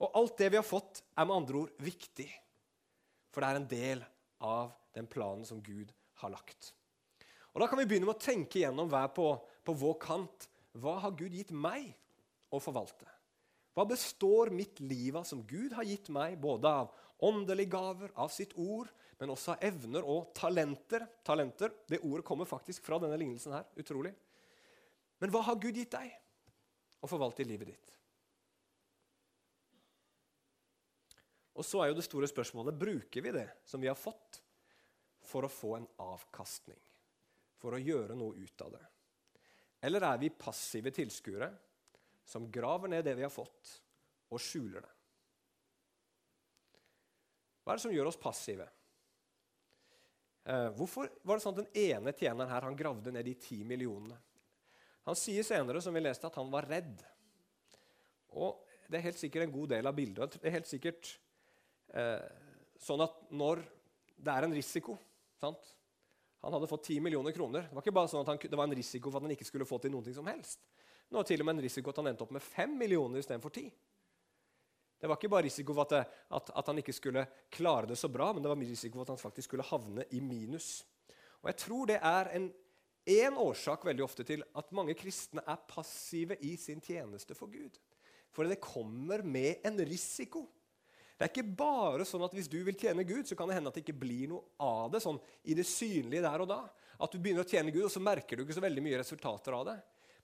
Og 0.00 0.16
alt 0.16 0.38
det 0.38 0.52
vi 0.54 0.58
har 0.58 0.66
fått, 0.66 1.02
er 1.18 1.26
med 1.26 1.42
andre 1.42 1.64
ord 1.64 1.82
viktig. 1.82 2.28
For 3.30 3.42
det 3.42 3.50
er 3.50 3.58
en 3.60 3.70
del 3.70 4.04
av 4.40 4.72
den 4.96 5.06
planen 5.06 5.46
som 5.46 5.62
Gud 5.62 5.92
har 6.22 6.32
lagt. 6.32 6.72
Og 7.52 7.60
Da 7.60 7.66
kan 7.68 7.80
vi 7.80 7.86
begynne 7.88 8.06
med 8.08 8.16
å 8.16 8.22
tenke 8.22 8.62
gjennom 8.62 8.90
hver 8.90 9.10
på, 9.14 9.32
på 9.64 9.74
vår 9.74 9.96
kant. 10.02 10.48
Hva 10.78 10.98
har 11.02 11.16
Gud 11.18 11.34
gitt 11.34 11.50
meg 11.50 11.90
å 12.50 12.60
forvalte? 12.62 13.08
Hva 13.74 13.86
består 13.88 14.50
mitt 14.54 14.80
liv 14.82 15.16
av 15.18 15.26
som 15.26 15.42
Gud 15.46 15.74
har 15.74 15.86
gitt 15.86 16.10
meg, 16.14 16.38
både 16.40 16.70
av 16.82 16.90
åndelige 17.26 17.70
gaver, 17.74 18.10
av 18.18 18.30
sitt 18.34 18.54
ord, 18.58 18.90
men 19.20 19.32
også 19.34 19.54
av 19.54 19.64
evner 19.66 20.06
og 20.06 20.32
talenter? 20.34 21.06
Talenter, 21.26 21.72
Det 21.86 22.02
ordet 22.02 22.24
kommer 22.26 22.48
faktisk 22.48 22.84
fra 22.86 22.98
denne 22.98 23.18
lignelsen 23.18 23.52
her. 23.52 23.66
Utrolig. 23.76 24.14
Men 25.20 25.30
hva 25.30 25.42
har 25.44 25.58
Gud 25.60 25.76
gitt 25.76 25.92
deg 25.92 26.12
å 27.02 27.10
forvalte 27.10 27.42
i 27.42 27.48
livet 27.50 27.74
ditt? 27.74 27.99
Og 31.60 31.66
så 31.66 31.82
er 31.82 31.90
jo 31.90 31.98
det 31.98 32.06
store 32.06 32.28
spørsmålet 32.30 32.78
bruker 32.80 33.24
vi 33.24 33.34
det 33.36 33.48
som 33.68 33.82
vi 33.82 33.90
har 33.90 33.98
fått, 33.98 34.38
for 35.20 35.44
å 35.44 35.52
få 35.52 35.74
en 35.76 35.88
avkastning, 36.00 36.80
for 37.60 37.76
å 37.76 37.82
gjøre 37.82 38.16
noe 38.16 38.40
ut 38.40 38.64
av 38.64 38.72
det. 38.72 38.86
Eller 39.84 40.06
er 40.08 40.22
vi 40.22 40.32
passive 40.32 40.92
tilskuere 40.96 41.50
som 42.24 42.48
graver 42.52 42.88
ned 42.88 43.04
det 43.04 43.14
vi 43.18 43.26
har 43.26 43.32
fått, 43.32 43.74
og 44.32 44.40
skjuler 44.40 44.80
det? 44.86 44.96
Hva 47.60 47.74
er 47.74 47.78
det 47.78 47.84
som 47.84 47.92
gjør 47.92 48.08
oss 48.08 48.20
passive? 48.20 48.66
Eh, 50.48 50.68
hvorfor 50.80 51.12
var 51.28 51.36
det 51.36 51.44
sånn 51.44 51.58
at 51.58 51.64
den 51.66 51.88
ene 51.92 52.16
tjeneren 52.16 52.50
her 52.50 52.64
han 52.66 52.76
gravde 52.78 53.12
ned 53.12 53.28
de 53.28 53.36
ti 53.36 53.60
millionene? 53.68 54.16
Han 55.04 55.16
sier 55.16 55.44
senere 55.44 55.84
som 55.84 55.92
vi 55.92 56.00
leste, 56.02 56.26
at 56.26 56.40
han 56.40 56.48
var 56.52 56.68
redd. 56.70 57.04
Og 58.40 58.66
Det 58.90 58.98
er 58.98 59.04
helt 59.04 59.20
sikkert 59.20 59.44
en 59.44 59.52
god 59.54 59.68
del 59.70 59.86
av 59.86 59.94
bildet. 59.94 60.32
Det 60.42 60.48
er 60.48 60.56
helt 60.56 60.66
sikkert 60.66 61.12
sånn 62.80 63.04
at 63.04 63.16
når 63.34 63.62
det 64.20 64.32
er 64.32 64.46
en 64.46 64.54
risiko 64.54 64.96
sant? 65.40 65.76
Han 66.40 66.54
hadde 66.56 66.68
fått 66.70 66.86
10 66.88 67.02
millioner 67.04 67.34
kroner. 67.36 67.66
Det 67.68 67.76
var 67.76 67.84
ikke 67.84 67.96
bare 67.96 68.08
sånn 68.08 68.22
at 68.24 68.30
han, 68.32 68.38
det 68.40 68.56
var 68.56 68.68
en 68.68 68.76
risiko 68.78 69.10
for 69.10 69.20
at 69.20 69.26
han 69.26 69.34
ikke 69.34 69.48
skulle 69.48 69.68
få 69.68 69.80
til 69.82 69.92
noe 69.92 70.14
som 70.16 70.28
helst. 70.30 70.62
Det 71.10 71.18
var 71.18 71.26
til 71.28 71.42
og 71.42 71.48
med 71.48 71.58
en 71.58 71.64
risiko 71.66 71.92
at 71.92 71.98
han 72.00 72.08
endte 72.12 72.24
opp 72.24 72.32
med 72.36 72.44
5 72.44 72.76
millioner 72.80 73.20
istedenfor 73.20 73.52
10. 73.52 73.66
Det 75.00 75.08
var 75.08 75.16
ikke 75.16 75.32
bare 75.32 75.48
risiko 75.48 75.74
for 75.74 75.88
at, 75.88 75.92
det, 75.92 76.22
at, 76.36 76.50
at, 76.60 76.66
han 76.68 76.80
ikke 76.80 76.94
skulle 76.94 77.24
klare 77.52 77.88
det 77.88 77.96
så 77.96 78.08
bra, 78.12 78.30
men 78.32 78.44
det 78.44 78.52
var 78.52 78.60
risiko 78.60 79.00
for 79.00 79.08
at 79.08 79.14
han 79.14 79.20
faktisk 79.20 79.48
skulle 79.48 79.66
havne 79.68 80.04
i 80.16 80.20
minus. 80.20 80.82
Og 81.40 81.48
jeg 81.50 81.58
tror 81.64 81.88
det 81.88 81.98
er 82.04 82.32
en 82.36 82.50
én 83.08 83.38
årsak 83.40 83.86
veldig 83.88 84.04
ofte 84.04 84.26
til 84.28 84.44
at 84.60 84.72
mange 84.76 84.94
kristne 84.98 85.42
er 85.48 85.64
passive 85.68 86.36
i 86.44 86.52
sin 86.60 86.84
tjeneste 86.84 87.36
for 87.36 87.52
Gud. 87.52 87.80
For 88.30 88.46
det 88.46 88.60
kommer 88.62 89.24
med 89.26 89.64
en 89.66 89.80
risiko. 89.88 90.44
Det 91.20 91.26
er 91.26 91.32
ikke 91.34 91.52
bare 91.52 92.04
sånn 92.08 92.22
at 92.24 92.32
hvis 92.32 92.46
du 92.48 92.62
vil 92.64 92.78
tjene 92.80 93.04
Gud, 93.04 93.26
så 93.28 93.36
kan 93.36 93.50
det 93.50 93.58
hende 93.58 93.68
at 93.68 93.76
det 93.76 93.82
ikke 93.82 94.00
blir 94.00 94.30
noe 94.30 94.54
av 94.64 94.86
det 94.94 95.02
sånn 95.04 95.18
i 95.52 95.56
det 95.58 95.66
synlige 95.68 96.22
der 96.24 96.40
og 96.40 96.48
da. 96.48 96.62
At 96.96 97.12
du 97.12 97.18
begynner 97.20 97.44
å 97.44 97.50
tjene 97.50 97.74
Gud, 97.74 97.82
og 97.84 97.92
så 97.92 98.00
merker 98.00 98.38
du 98.38 98.46
ikke 98.46 98.56
så 98.56 98.62
veldig 98.64 98.84
mye 98.86 99.00
resultater 99.02 99.52
av 99.58 99.66
det. 99.68 99.74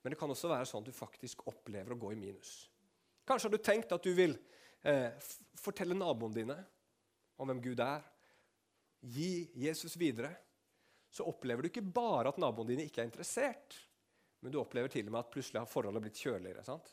Men 0.00 0.15
det 0.15 0.19
kan 0.23 0.33
også 0.33 0.49
være 0.49 0.69
sånn 0.71 0.81
at 0.81 0.88
du 0.88 0.97
faktisk 0.97 1.45
opplever 1.53 1.93
å 1.93 1.99
gå 2.00 2.15
i 2.15 2.17
minus. 2.17 2.55
Kanskje 3.29 3.50
har 3.50 3.53
du 3.59 3.67
tenkt 3.69 3.93
at 3.93 4.09
du 4.09 4.17
vil 4.17 4.38
eh, 4.88 5.12
fortelle 5.61 5.99
naboene 5.99 6.38
dine 6.38 6.57
om 7.37 7.53
hvem 7.53 7.61
Gud 7.69 7.85
er, 7.85 8.00
gi 9.05 9.50
Jesus 9.67 9.99
videre, 10.00 10.33
så 11.12 11.29
opplever 11.29 11.61
du 11.61 11.69
ikke 11.69 11.85
bare 11.85 12.33
at 12.33 12.41
naboene 12.41 12.73
dine 12.73 12.88
ikke 12.88 13.05
er 13.05 13.11
interessert, 13.11 13.76
men 14.41 14.55
du 14.55 14.62
opplever 14.62 14.88
til 14.97 15.11
og 15.11 15.12
med 15.12 15.26
at 15.26 15.33
plutselig 15.37 15.61
har 15.61 15.69
forholdet 15.69 16.09
blitt 16.09 16.25
kjøligere. 16.25 16.65
sant? 16.65 16.88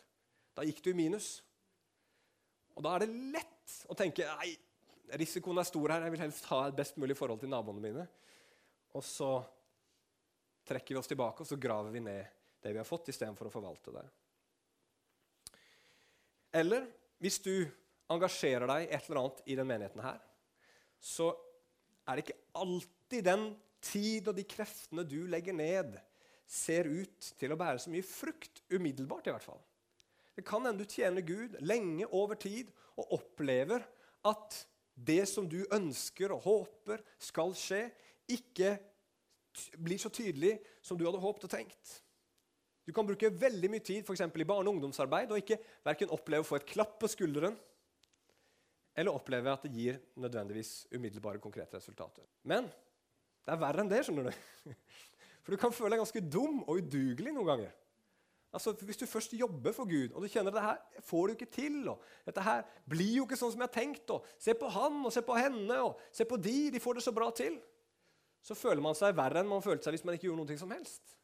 Da 0.51 0.67
gikk 0.67 0.83
du 0.83 0.91
i 0.91 0.99
minus. 1.05 1.37
Og 2.75 2.83
da 2.83 2.97
er 2.97 3.05
det 3.05 3.13
lett 3.31 3.52
å 3.89 3.97
tenke 3.97 4.27
nei, 4.39 4.53
risikoen 5.19 5.59
er 5.61 5.67
stor 5.67 5.93
her, 5.93 6.05
jeg 6.05 6.15
vil 6.15 6.23
helst 6.25 6.47
ha 6.51 6.61
et 6.67 6.77
best 6.77 6.97
mulig 7.01 7.17
forhold 7.17 7.41
til 7.43 7.51
naboene 7.51 7.83
mine. 7.83 8.05
Og 8.93 9.03
så 9.05 9.35
trekker 10.67 10.95
vi 10.95 11.01
oss 11.01 11.09
tilbake 11.11 11.43
og 11.43 11.49
så 11.49 11.59
graver 11.59 11.93
vi 11.93 12.03
ned 12.03 12.41
det 12.63 12.71
vi 12.71 12.79
har 12.79 12.87
fått, 12.87 13.09
istedenfor 13.11 13.49
å 13.49 13.53
forvalte 13.53 13.93
det. 13.95 14.03
Eller 16.55 16.85
hvis 17.19 17.41
du 17.43 17.55
engasjerer 18.13 18.69
deg 18.69 18.85
et 18.87 19.09
eller 19.09 19.21
annet 19.23 19.41
i 19.49 19.57
den 19.57 19.67
menigheten 19.67 20.03
her, 20.05 20.21
så 21.03 21.33
er 22.07 22.15
det 22.15 22.25
ikke 22.25 22.41
alltid 22.61 23.27
den 23.27 23.45
tid 23.83 24.29
og 24.31 24.37
de 24.37 24.45
kreftene 24.47 25.03
du 25.07 25.23
legger 25.27 25.55
ned, 25.55 25.97
ser 26.47 26.87
ut 26.87 27.31
til 27.39 27.53
å 27.53 27.59
bære 27.59 27.81
så 27.83 27.91
mye 27.91 28.05
frukt. 28.05 28.63
Umiddelbart, 28.71 29.27
i 29.27 29.33
hvert 29.33 29.45
fall. 29.45 29.59
Det 30.33 30.45
kan 30.47 30.65
hende 30.65 30.81
du 30.81 30.89
tjener 30.89 31.25
Gud 31.25 31.57
lenge 31.61 32.07
over 32.09 32.39
tid 32.39 32.71
og 32.97 33.19
opplever 33.19 33.83
at 34.25 34.63
det 34.93 35.23
som 35.29 35.45
du 35.49 35.61
ønsker 35.73 36.33
og 36.33 36.45
håper 36.45 37.01
skal 37.21 37.53
skje, 37.57 37.87
ikke 38.29 38.75
blir 39.77 40.01
så 40.01 40.09
tydelig 40.13 40.55
som 40.81 40.97
du 40.97 41.05
hadde 41.05 41.21
håpet 41.21 41.45
og 41.47 41.53
tenkt. 41.53 41.99
Du 42.83 42.91
kan 42.95 43.07
bruke 43.07 43.29
veldig 43.29 43.69
mye 43.71 43.83
tid 43.83 44.03
for 44.05 44.17
i 44.17 44.43
barne- 44.43 44.69
og 44.69 44.75
ungdomsarbeid 44.75 45.31
og 45.31 45.39
ikke 45.39 45.59
verken 45.85 46.11
oppleve 46.11 46.43
å 46.43 46.47
få 46.47 46.59
et 46.59 46.67
klapp 46.67 46.97
på 46.99 47.07
skulderen 47.11 47.55
eller 48.95 49.13
oppleve 49.13 49.53
at 49.53 49.63
det 49.65 49.73
gir 49.73 49.99
nødvendigvis 50.21 50.87
umiddelbare, 50.93 51.41
konkrete 51.41 51.77
resultater. 51.77 52.25
Men 52.43 52.67
det 53.43 53.53
er 53.53 53.61
verre 53.61 53.81
enn 53.81 53.89
det. 53.89 54.03
skjønner 54.05 54.29
du. 54.29 54.73
For 55.43 55.55
du 55.55 55.59
kan 55.59 55.73
føle 55.75 55.95
deg 55.95 56.03
ganske 56.03 56.21
dum 56.21 56.61
og 56.63 56.77
udugelig 56.79 57.33
noen 57.33 57.49
ganger. 57.49 57.71
Altså, 58.53 58.71
Hvis 58.85 58.99
du 59.01 59.05
først 59.09 59.33
jobber 59.33 59.73
for 59.73 59.89
Gud, 59.89 60.13
og 60.13 60.21
du 60.21 60.29
kjenner 60.29 60.53
at 60.53 60.57
det 60.59 60.65
her 60.67 61.01
får 61.01 61.27
du 61.27 61.33
ikke 61.33 61.49
til 61.51 61.87
og 61.89 62.03
Dette 62.25 62.41
her 62.45 62.61
blir 62.89 63.15
jo 63.17 63.25
ikke 63.25 63.39
sånn 63.39 63.51
som 63.55 63.63
jeg 63.63 63.69
har 63.71 63.73
tenkt. 63.79 64.13
og 64.13 64.27
Se 64.37 64.53
på 64.53 64.69
han 64.69 64.99
og 65.01 65.13
se 65.13 65.23
på 65.25 65.37
henne 65.37 65.79
og 65.81 66.01
se 66.13 66.27
på 66.29 66.37
de, 66.37 66.69
de 66.73 66.81
får 66.83 66.99
det 66.99 67.05
så 67.07 67.15
bra 67.15 67.31
til. 67.33 67.57
Så 68.43 68.55
føler 68.59 68.83
man 68.83 68.97
seg 68.97 69.15
verre 69.17 69.41
enn 69.41 69.49
man 69.49 69.63
følte 69.65 69.87
seg 69.87 69.97
hvis 69.97 70.05
man 70.05 70.17
ikke 70.17 70.29
gjorde 70.29 70.45
noe 70.45 70.59
som 70.59 70.73
helst. 70.75 71.17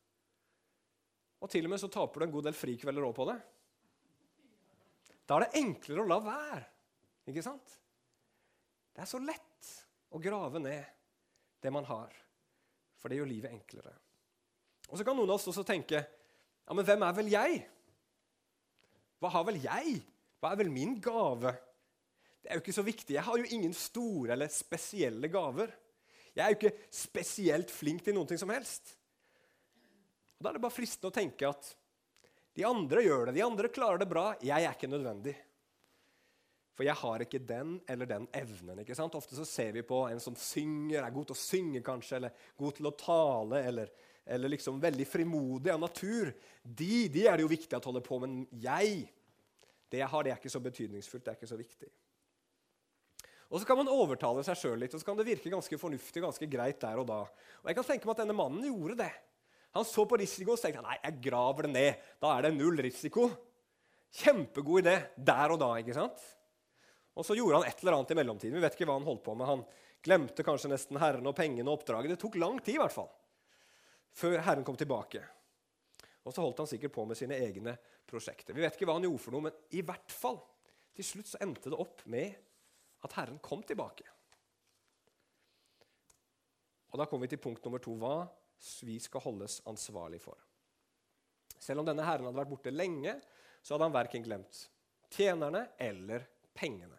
Og 1.39 1.51
til 1.51 1.67
og 1.67 1.71
med 1.71 1.79
så 1.79 1.91
taper 1.91 2.19
du 2.19 2.25
en 2.25 2.33
god 2.33 2.49
del 2.49 2.57
frikvelder 2.57 3.05
òg 3.05 3.15
på 3.15 3.27
det. 3.29 3.37
Da 5.29 5.37
er 5.37 5.45
det 5.45 5.61
enklere 5.61 6.03
å 6.03 6.09
la 6.09 6.17
være. 6.23 6.63
Ikke 7.29 7.45
sant? 7.45 7.75
Det 8.95 9.03
er 9.05 9.09
så 9.09 9.21
lett 9.21 9.73
å 10.09 10.19
grave 10.19 10.59
ned 10.63 10.95
det 11.61 11.71
man 11.71 11.85
har, 11.85 12.09
for 12.97 13.11
det 13.11 13.19
gjør 13.19 13.29
livet 13.29 13.53
enklere. 13.53 13.93
Og 14.89 14.97
Så 14.97 15.05
kan 15.05 15.15
noen 15.15 15.29
av 15.29 15.37
oss 15.37 15.47
også 15.51 15.63
tenke 15.67 16.01
ja, 16.69 16.75
men 16.77 16.85
hvem 16.85 17.03
er 17.05 17.15
vel 17.17 17.31
jeg? 17.33 17.59
Hva 19.19 19.31
har 19.33 19.47
vel 19.47 19.57
jeg? 19.63 19.97
Hva 20.39 20.53
er 20.53 20.61
vel 20.61 20.69
min 20.71 20.99
gave? 21.01 21.55
Det 22.39 22.51
er 22.51 22.59
jo 22.59 22.63
ikke 22.63 22.77
så 22.77 22.85
viktig. 22.85 23.15
Jeg 23.17 23.25
har 23.25 23.41
jo 23.41 23.49
ingen 23.57 23.73
store 23.75 24.35
eller 24.35 24.51
spesielle 24.53 25.31
gaver. 25.33 25.73
Jeg 26.35 26.45
er 26.45 26.53
jo 26.53 26.59
ikke 26.59 26.75
spesielt 26.93 27.73
flink 27.73 28.05
til 28.05 28.15
noe 28.15 28.37
som 28.39 28.53
helst. 28.53 28.93
Og 30.37 30.45
Da 30.45 30.51
er 30.51 30.59
det 30.59 30.63
bare 30.63 30.77
fristende 30.77 31.11
å 31.11 31.17
tenke 31.17 31.49
at 31.49 31.73
de 32.55 32.65
andre 32.67 33.03
gjør 33.03 33.27
det, 33.27 33.35
de 33.39 33.43
andre 33.45 33.71
klarer 33.73 34.01
det 34.01 34.09
bra. 34.11 34.31
Jeg 34.43 34.63
er 34.63 34.77
ikke 34.77 34.91
nødvendig. 34.91 35.35
For 36.77 36.87
jeg 36.87 36.95
har 36.95 37.25
ikke 37.25 37.41
den 37.43 37.73
eller 37.91 38.07
den 38.07 38.29
evnen. 38.31 38.79
ikke 38.79 38.95
sant? 38.95 39.17
Ofte 39.17 39.35
så 39.35 39.43
ser 39.43 39.73
vi 39.75 39.83
på 39.83 40.05
en 40.07 40.21
som 40.23 40.37
synger, 40.39 41.01
er 41.03 41.11
god 41.11 41.27
til 41.27 41.35
å 41.35 41.41
synge 41.41 41.81
kanskje, 41.83 42.21
eller 42.21 42.45
god 42.61 42.77
til 42.77 42.87
å 42.87 42.95
tale, 42.95 43.59
eller, 43.67 43.91
eller 44.29 44.51
liksom 44.53 44.77
veldig 44.81 45.07
frimodig 45.09 45.71
av 45.73 45.81
natur. 45.81 46.31
De, 46.63 47.07
de 47.09 47.25
er 47.25 47.37
det 47.37 47.45
jo 47.45 47.51
viktig 47.51 47.75
at 47.75 47.87
holder 47.89 48.05
på, 48.05 48.19
men 48.21 48.43
jeg 48.51 49.07
Det 49.89 49.97
jeg 50.03 50.07
har, 50.07 50.23
det 50.23 50.31
er 50.31 50.37
ikke 50.37 50.51
så 50.53 50.59
betydningsfullt, 50.61 51.23
det 51.25 51.31
er 51.31 51.37
ikke 51.39 51.49
så 51.49 51.57
viktig. 51.57 51.87
Og 53.49 53.57
Så 53.57 53.65
kan 53.65 53.79
man 53.79 53.89
overtale 53.89 54.43
seg 54.45 54.59
sjøl 54.59 54.77
litt, 54.77 54.93
og 54.93 55.01
så 55.01 55.07
kan 55.07 55.17
det 55.17 55.25
virke 55.25 55.49
ganske 55.49 55.79
fornuftig 55.81 56.21
ganske 56.21 56.45
greit 56.45 56.77
der 56.83 57.01
og 57.01 57.07
da. 57.09 57.23
Og 57.63 57.71
jeg 57.71 57.77
kan 57.79 57.87
tenke 57.87 58.05
meg 58.05 58.13
at 58.13 58.21
denne 58.21 58.37
mannen 58.37 58.67
gjorde 58.67 58.99
det. 59.01 59.09
Han 59.73 59.85
så 59.85 60.05
på 60.05 60.19
risiko 60.21 60.53
og 60.53 60.61
tenkte 60.61 60.83
nei, 60.85 60.97
jeg 61.01 61.21
graver 61.25 61.65
det 61.65 61.73
ned. 61.73 62.05
Da 62.21 62.35
er 62.35 62.45
det 62.45 62.53
null 62.53 62.77
risiko. 62.85 63.25
Kjempegod 64.21 64.85
idé 64.85 64.95
der 65.17 65.53
og 65.53 65.59
da. 65.61 65.71
ikke 65.81 65.97
sant? 65.97 66.21
Og 67.17 67.25
så 67.25 67.37
gjorde 67.37 67.59
han 67.59 67.69
et 67.69 67.81
eller 67.81 67.97
annet 67.97 68.13
i 68.13 68.17
mellomtiden. 68.21 68.57
Vi 68.57 68.63
vet 68.63 68.77
ikke 68.77 68.87
hva 68.89 68.97
Han 68.97 69.09
holdt 69.09 69.25
på 69.25 69.35
med. 69.37 69.49
Han 69.49 69.65
glemte 70.05 70.45
kanskje 70.45 70.71
nesten 70.71 70.99
Herren 71.01 71.27
og 71.27 71.35
pengene 71.37 71.67
og 71.67 71.79
oppdraget. 71.79 72.13
Det 72.13 72.21
tok 72.21 72.37
lang 72.39 72.61
tid 72.63 72.77
i 72.77 72.81
hvert 72.81 72.95
fall, 72.95 73.09
før 74.15 74.39
Herren 74.45 74.65
kom 74.67 74.77
tilbake. 74.79 75.21
Og 76.25 76.35
så 76.35 76.43
holdt 76.43 76.61
han 76.63 76.69
sikkert 76.69 76.93
på 76.95 77.05
med 77.09 77.17
sine 77.17 77.37
egne 77.39 77.75
prosjekter. 78.09 78.53
Vi 78.53 78.63
vet 78.63 78.75
ikke 78.75 78.87
hva 78.89 78.97
han 78.97 79.07
gjorde 79.07 79.23
for 79.23 79.35
noe, 79.35 79.47
men 79.47 79.75
i 79.75 79.83
hvert 79.85 80.13
fall, 80.13 80.39
til 80.95 81.07
slutt 81.07 81.31
så 81.31 81.41
endte 81.45 81.71
det 81.71 81.79
opp 81.79 82.03
med 82.11 82.35
at 83.05 83.15
Herren 83.15 83.39
kom 83.43 83.63
tilbake. 83.63 84.07
Og 86.89 86.97
Da 86.97 87.05
kommer 87.05 87.27
vi 87.27 87.35
til 87.35 87.41
punkt 87.41 87.63
nummer 87.65 87.81
to. 87.81 87.93
Hva 88.01 88.27
vi 88.83 88.97
skal 88.99 89.23
holdes 89.23 89.61
ansvarlig 89.69 90.19
for. 90.21 90.37
Selv 91.59 91.81
om 91.81 91.87
denne 91.87 92.03
herren 92.03 92.27
hadde 92.27 92.39
vært 92.39 92.51
borte 92.51 92.73
lenge, 92.73 93.13
så 93.61 93.75
hadde 93.75 93.87
han 93.87 93.95
verken 93.95 94.25
glemt 94.25 94.65
tjenerne 95.09 95.65
eller 95.79 96.25
pengene. 96.55 96.97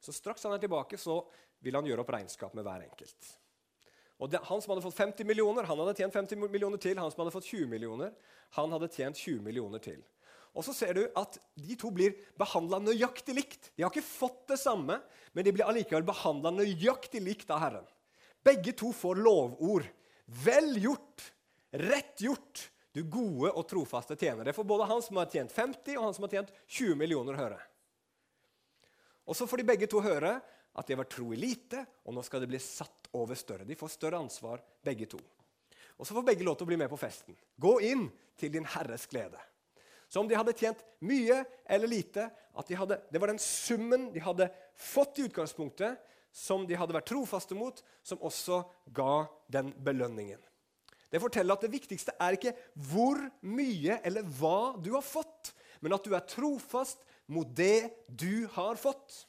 Så 0.00 0.14
straks 0.14 0.44
han 0.46 0.54
er 0.56 0.62
tilbake, 0.62 0.98
så 0.98 1.20
vil 1.62 1.76
han 1.78 1.86
gjøre 1.86 2.04
opp 2.04 2.12
regnskap 2.14 2.54
med 2.58 2.66
hver 2.66 2.84
enkelt. 2.86 3.28
Og 4.22 4.30
det, 4.30 4.38
Han 4.46 4.62
som 4.62 4.72
hadde 4.72 4.84
fått 4.84 5.00
50 5.00 5.26
millioner, 5.26 5.66
han 5.66 5.80
hadde 5.82 5.96
tjent 5.98 6.14
50 6.14 6.38
millioner 6.46 6.78
til. 6.78 6.98
Han 7.00 7.10
som 7.10 7.24
hadde 7.24 7.34
fått 7.34 7.48
20 7.50 7.66
millioner, 7.66 8.12
han 8.54 8.74
hadde 8.74 8.90
tjent 8.94 9.18
20 9.18 9.42
millioner 9.42 9.82
til. 9.82 9.98
Og 10.52 10.62
så 10.66 10.74
ser 10.76 10.94
du 10.94 11.02
at 11.16 11.38
De 11.56 11.76
to 11.80 11.90
blir 11.90 12.14
behandla 12.38 12.78
nøyaktig 12.84 13.34
likt. 13.34 13.72
De 13.74 13.82
har 13.82 13.90
ikke 13.90 14.04
fått 14.04 14.44
det 14.52 14.60
samme, 14.62 15.00
men 15.32 15.46
de 15.46 15.54
blir 15.56 15.66
allikevel 15.66 16.06
behandla 16.06 16.52
nøyaktig 16.54 17.22
likt 17.24 17.50
av 17.50 17.64
Herren. 17.64 17.88
Begge 18.44 18.74
to 18.76 18.92
får 18.94 19.18
lovord 19.22 19.88
Vel 20.32 20.78
gjort, 20.80 21.24
rett 21.76 22.22
gjort, 22.22 22.70
du 22.94 23.02
gode 23.10 23.50
og 23.50 23.66
trofaste 23.68 24.16
tjener. 24.16 24.46
Det 24.46 24.54
får 24.56 24.64
både 24.64 24.86
han 24.88 25.02
som 25.04 25.18
har 25.18 25.28
tjent 25.28 25.52
50, 25.52 25.96
og 25.98 26.06
han 26.06 26.14
som 26.16 26.24
har 26.24 26.32
tjent 26.36 26.52
20 26.68 26.96
millioner, 27.00 27.36
høre. 27.36 27.58
Og 29.28 29.36
så 29.36 29.48
får 29.48 29.60
de 29.60 29.66
begge 29.72 29.88
to 29.90 30.00
høre 30.02 30.38
at 30.72 30.88
de 30.88 30.94
har 30.94 31.02
vært 31.02 31.14
tro 31.14 31.28
i 31.34 31.40
lite, 31.40 31.84
og 32.06 32.16
nå 32.16 32.24
skal 32.24 32.42
de 32.42 32.48
bli 32.50 32.60
satt 32.62 33.10
over 33.18 33.36
større. 33.38 33.66
De 33.68 33.76
får 33.76 33.94
større 33.96 34.20
ansvar, 34.22 34.62
begge 34.84 35.08
to. 35.12 35.20
Og 35.98 36.08
så 36.08 36.16
får 36.16 36.24
begge 36.30 36.46
lov 36.46 36.56
til 36.56 36.66
å 36.66 36.70
bli 36.72 36.78
med 36.80 36.90
på 36.92 37.00
festen. 37.00 37.36
Gå 37.60 37.76
inn 37.86 38.06
til 38.40 38.52
din 38.54 38.66
Herres 38.66 39.04
glede. 39.10 39.40
Så 40.08 40.20
om 40.20 40.28
de 40.28 40.36
hadde 40.36 40.56
tjent 40.56 40.80
mye 41.08 41.38
eller 41.64 41.88
lite, 41.88 42.26
de 42.68 42.76
hadde, 42.76 42.98
det 43.08 43.20
var 43.20 43.32
den 43.32 43.40
summen 43.40 44.10
de 44.12 44.20
hadde 44.20 44.48
fått 44.76 45.20
i 45.20 45.28
utgangspunktet, 45.28 46.00
som 46.32 46.64
de 46.68 46.76
hadde 46.76 46.96
vært 46.96 47.10
trofaste 47.12 47.56
mot, 47.56 47.78
som 48.04 48.20
også 48.24 48.62
ga 48.96 49.26
den 49.52 49.70
belønningen. 49.84 50.40
Det 51.12 51.20
forteller 51.20 51.56
at 51.56 51.64
det 51.64 51.72
viktigste 51.74 52.14
er 52.20 52.38
ikke 52.38 52.54
hvor 52.88 53.20
mye 53.44 53.98
eller 54.00 54.24
hva 54.38 54.72
du 54.80 54.94
har 54.94 55.04
fått, 55.04 55.52
men 55.84 55.92
at 55.92 56.04
du 56.04 56.14
er 56.16 56.24
trofast 56.28 57.04
mot 57.32 57.48
det 57.56 57.92
du 58.08 58.48
har 58.56 58.80
fått. 58.80 59.26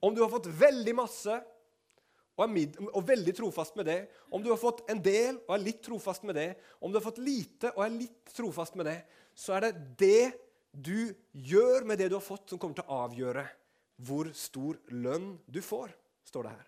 Om 0.00 0.14
du 0.14 0.22
har 0.22 0.32
fått 0.32 0.48
veldig 0.50 0.94
masse 0.96 1.36
og 2.36 2.42
er, 2.44 2.50
mid, 2.52 2.74
og 2.92 3.04
veldig 3.08 3.32
trofast 3.36 3.78
med 3.78 3.88
det, 3.88 4.00
om 4.28 4.42
du 4.44 4.50
har 4.52 4.60
fått 4.60 4.82
en 4.92 5.00
del 5.00 5.38
og 5.46 5.54
er 5.56 5.62
litt 5.62 5.80
trofast 5.84 6.26
med 6.28 6.36
det, 6.36 6.50
om 6.84 6.92
du 6.92 6.98
har 6.98 7.04
fått 7.06 7.22
lite 7.24 7.70
og 7.72 7.84
er 7.86 7.94
litt 7.94 8.34
trofast 8.36 8.76
med 8.76 8.90
det, 8.90 8.98
så 9.32 9.56
er 9.56 9.66
det 9.66 9.72
det 10.00 10.24
du 10.76 11.14
gjør 11.32 11.86
med 11.88 11.96
det 12.00 12.10
du 12.12 12.18
har 12.18 12.24
fått, 12.24 12.50
som 12.50 12.60
kommer 12.60 12.76
til 12.76 12.84
å 12.84 12.98
avgjøre 13.06 13.46
hvor 14.04 14.28
stor 14.36 14.76
lønn 14.92 15.38
du 15.48 15.62
får, 15.64 15.94
står 16.28 16.44
det 16.44 16.52
her. 16.52 16.66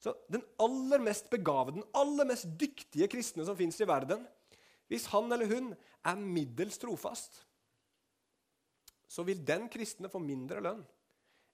Så 0.00 0.14
Den 0.32 0.44
aller 0.60 1.00
mest 1.04 1.32
begavede, 1.32 1.80
den 1.80 1.96
aller 1.96 2.28
mest 2.28 2.48
dyktige 2.60 3.08
kristne 3.12 3.44
som 3.48 3.56
fins 3.56 3.80
i 3.80 3.88
verden, 3.88 4.26
hvis 4.92 5.08
han 5.12 5.32
eller 5.32 5.48
hun 5.48 5.72
er 5.72 6.20
middels 6.20 6.80
trofast, 6.82 7.46
så 9.08 9.24
vil 9.24 9.40
den 9.46 9.68
kristne 9.72 10.10
få 10.12 10.20
mindre 10.22 10.60
lønn 10.64 10.84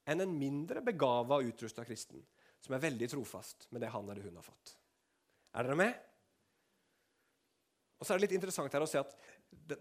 enn 0.06 0.22
en 0.22 0.34
mindre 0.38 0.82
begava 0.86 1.40
og 1.40 1.52
utrusta 1.52 1.84
kristen 1.86 2.22
som 2.62 2.74
er 2.74 2.82
veldig 2.82 3.08
trofast 3.12 3.68
med 3.74 3.82
det 3.84 3.92
han 3.92 4.06
eller 4.08 4.26
hun 4.26 4.38
har 4.38 4.46
fått. 4.46 4.74
Er 5.56 5.66
dere 5.66 5.78
med? 5.78 5.94
Og 7.96 8.04
så 8.04 8.12
er 8.12 8.18
det 8.18 8.26
litt 8.26 8.36
interessant 8.36 8.74
her 8.74 8.84
å 8.84 8.88
se 8.90 9.00
at 9.00 9.14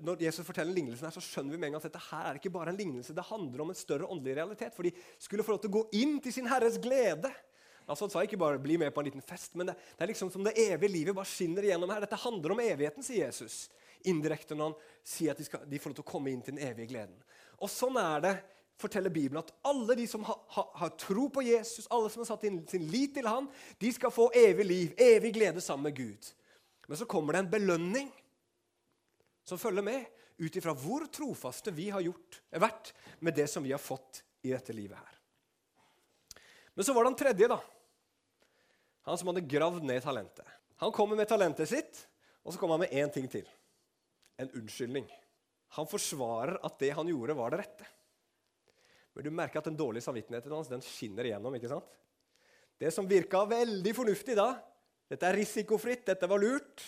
Når 0.06 0.22
Jesus 0.24 0.46
forteller 0.48 0.72
lignelsen, 0.72 1.08
her, 1.08 1.14
så 1.14 1.24
skjønner 1.24 1.56
vi 1.56 1.58
med 1.60 1.68
en 1.68 1.76
gang 1.76 1.82
at 1.82 1.88
dette 1.90 2.04
her 2.08 2.28
er 2.30 2.38
ikke 2.40 2.54
bare 2.54 2.72
en 2.72 2.78
lignelse, 2.78 3.16
det 3.18 3.26
handler 3.28 3.64
om 3.64 3.74
en 3.74 3.78
større 3.78 4.08
åndelig 4.08 4.38
realitet. 4.38 4.76
For 4.76 4.88
de 4.88 4.94
skulle 5.20 5.44
få 5.44 5.56
lov 5.56 5.64
til 5.64 5.72
å 5.72 5.76
gå 5.76 5.82
inn 6.00 6.16
til 6.24 6.34
sin 6.34 6.48
Herres 6.48 6.78
glede. 6.82 7.32
Altså, 7.86 8.06
Han 8.06 8.14
sa 8.14 8.24
ikke 8.24 8.40
bare 8.40 8.62
'bli 8.62 8.78
med 8.80 8.94
på 8.94 9.02
en 9.02 9.10
liten 9.10 9.26
fest', 9.26 9.56
men 9.56 9.68
det, 9.68 9.76
det 9.76 10.06
er 10.06 10.12
liksom 10.14 10.32
som 10.32 10.46
det 10.46 10.56
evige 10.58 10.94
livet 10.94 11.16
bare 11.16 11.28
skinner 11.28 11.66
igjennom 11.66 11.92
her. 11.92 12.00
Dette 12.06 12.24
handler 12.24 12.52
om 12.52 12.60
evigheten, 12.60 13.04
sier 13.04 13.26
Jesus 13.26 13.70
indirekte 14.06 14.56
når 14.56 14.72
han 14.72 14.78
sier 15.04 15.34
at 15.34 15.42
de, 15.42 15.46
skal, 15.48 15.66
de 15.66 15.80
får 15.80 15.92
lov 15.92 16.00
til 16.00 16.06
å 16.06 16.12
komme 16.12 16.32
inn 16.32 16.42
til 16.46 16.56
den 16.56 16.66
evige 16.66 16.92
gleden. 16.94 17.18
Og 17.62 17.72
Sånn 17.72 17.98
er 17.98 18.24
det 18.26 18.36
forteller 18.82 19.10
Bibelen 19.14 19.40
at 19.40 19.54
alle 19.68 19.96
de 19.96 20.08
som 20.08 20.24
har, 20.28 20.40
har, 20.56 20.70
har 20.82 20.90
tro 21.00 21.30
på 21.30 21.44
Jesus, 21.46 21.88
alle 21.90 22.10
som 22.12 22.24
har 22.24 22.30
satt 22.30 22.44
inn 22.48 22.60
sin 22.68 22.88
lit 22.92 23.14
til 23.16 23.28
han, 23.30 23.48
de 23.80 23.92
skal 23.96 24.14
få 24.14 24.28
evig 24.36 24.66
liv, 24.68 24.94
evig 24.98 25.34
glede 25.38 25.64
sammen 25.64 25.90
med 25.90 25.98
Gud. 25.98 26.32
Men 26.88 27.00
så 27.00 27.08
kommer 27.10 27.34
det 27.34 27.46
en 27.46 27.54
belønning 27.56 28.12
som 29.46 29.62
følger 29.62 29.86
med, 29.86 30.06
ut 30.38 30.58
ifra 30.60 30.74
hvor 30.76 31.06
trofaste 31.14 31.72
vi 31.72 31.88
har 31.94 32.04
gjort, 32.04 32.42
vært 32.52 32.92
med 33.24 33.38
det 33.38 33.48
som 33.48 33.64
vi 33.64 33.72
har 33.72 33.82
fått 33.82 34.24
i 34.44 34.52
dette 34.52 34.76
livet 34.76 35.00
her. 35.00 35.16
Men 36.76 36.84
så 36.84 36.94
var 36.94 37.06
det 37.06 37.14
han 37.14 37.20
tredje, 37.22 37.48
da. 37.48 37.60
Han 39.08 39.18
som 39.22 39.30
hadde 39.32 39.46
gravd 39.48 39.86
ned 39.88 40.04
talentet. 40.04 40.48
Han 40.84 40.92
kommer 40.92 41.16
med 41.16 41.30
talentet 41.30 41.70
sitt, 41.72 42.02
og 42.44 42.52
så 42.52 42.60
kommer 42.60 42.76
han 42.76 42.84
med 42.84 42.96
én 43.00 43.14
ting 43.14 43.30
til. 43.32 43.46
En 44.42 44.52
unnskyldning. 44.52 45.06
Han 45.78 45.88
forsvarer 45.88 46.58
at 46.68 46.76
det 46.82 46.92
han 46.98 47.08
gjorde, 47.08 47.38
var 47.38 47.54
det 47.54 47.62
rette. 47.64 47.88
Men 49.16 49.24
du 49.24 49.32
merker 49.32 49.62
at 49.62 49.70
den 49.70 49.78
dårlige 49.80 50.04
samvittigheten 50.04 50.52
hans 50.52 50.72
den 50.72 50.84
skinner 50.84 51.28
igjennom. 51.28 51.56
ikke 51.56 51.72
sant? 51.72 52.00
Det 52.78 52.92
som 52.92 53.08
virka 53.08 53.46
veldig 53.48 53.94
fornuftig 53.96 54.36
da, 54.36 54.50
dette 55.08 55.28
er 55.28 55.38
risikofritt, 55.40 56.04
dette 56.10 56.28
var 56.28 56.42
lurt, 56.42 56.84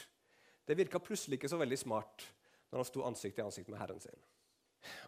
det 0.67 0.75
virka 0.75 0.99
plutselig 0.99 1.39
ikke 1.39 1.51
så 1.51 1.59
veldig 1.61 1.77
smart 1.79 2.25
når 2.67 2.81
han 2.81 2.87
sto 2.89 3.03
ansikt 3.07 3.37
til 3.37 3.47
ansikt 3.47 3.69
med 3.71 3.79
Herren 3.79 4.01
sin. 4.03 4.17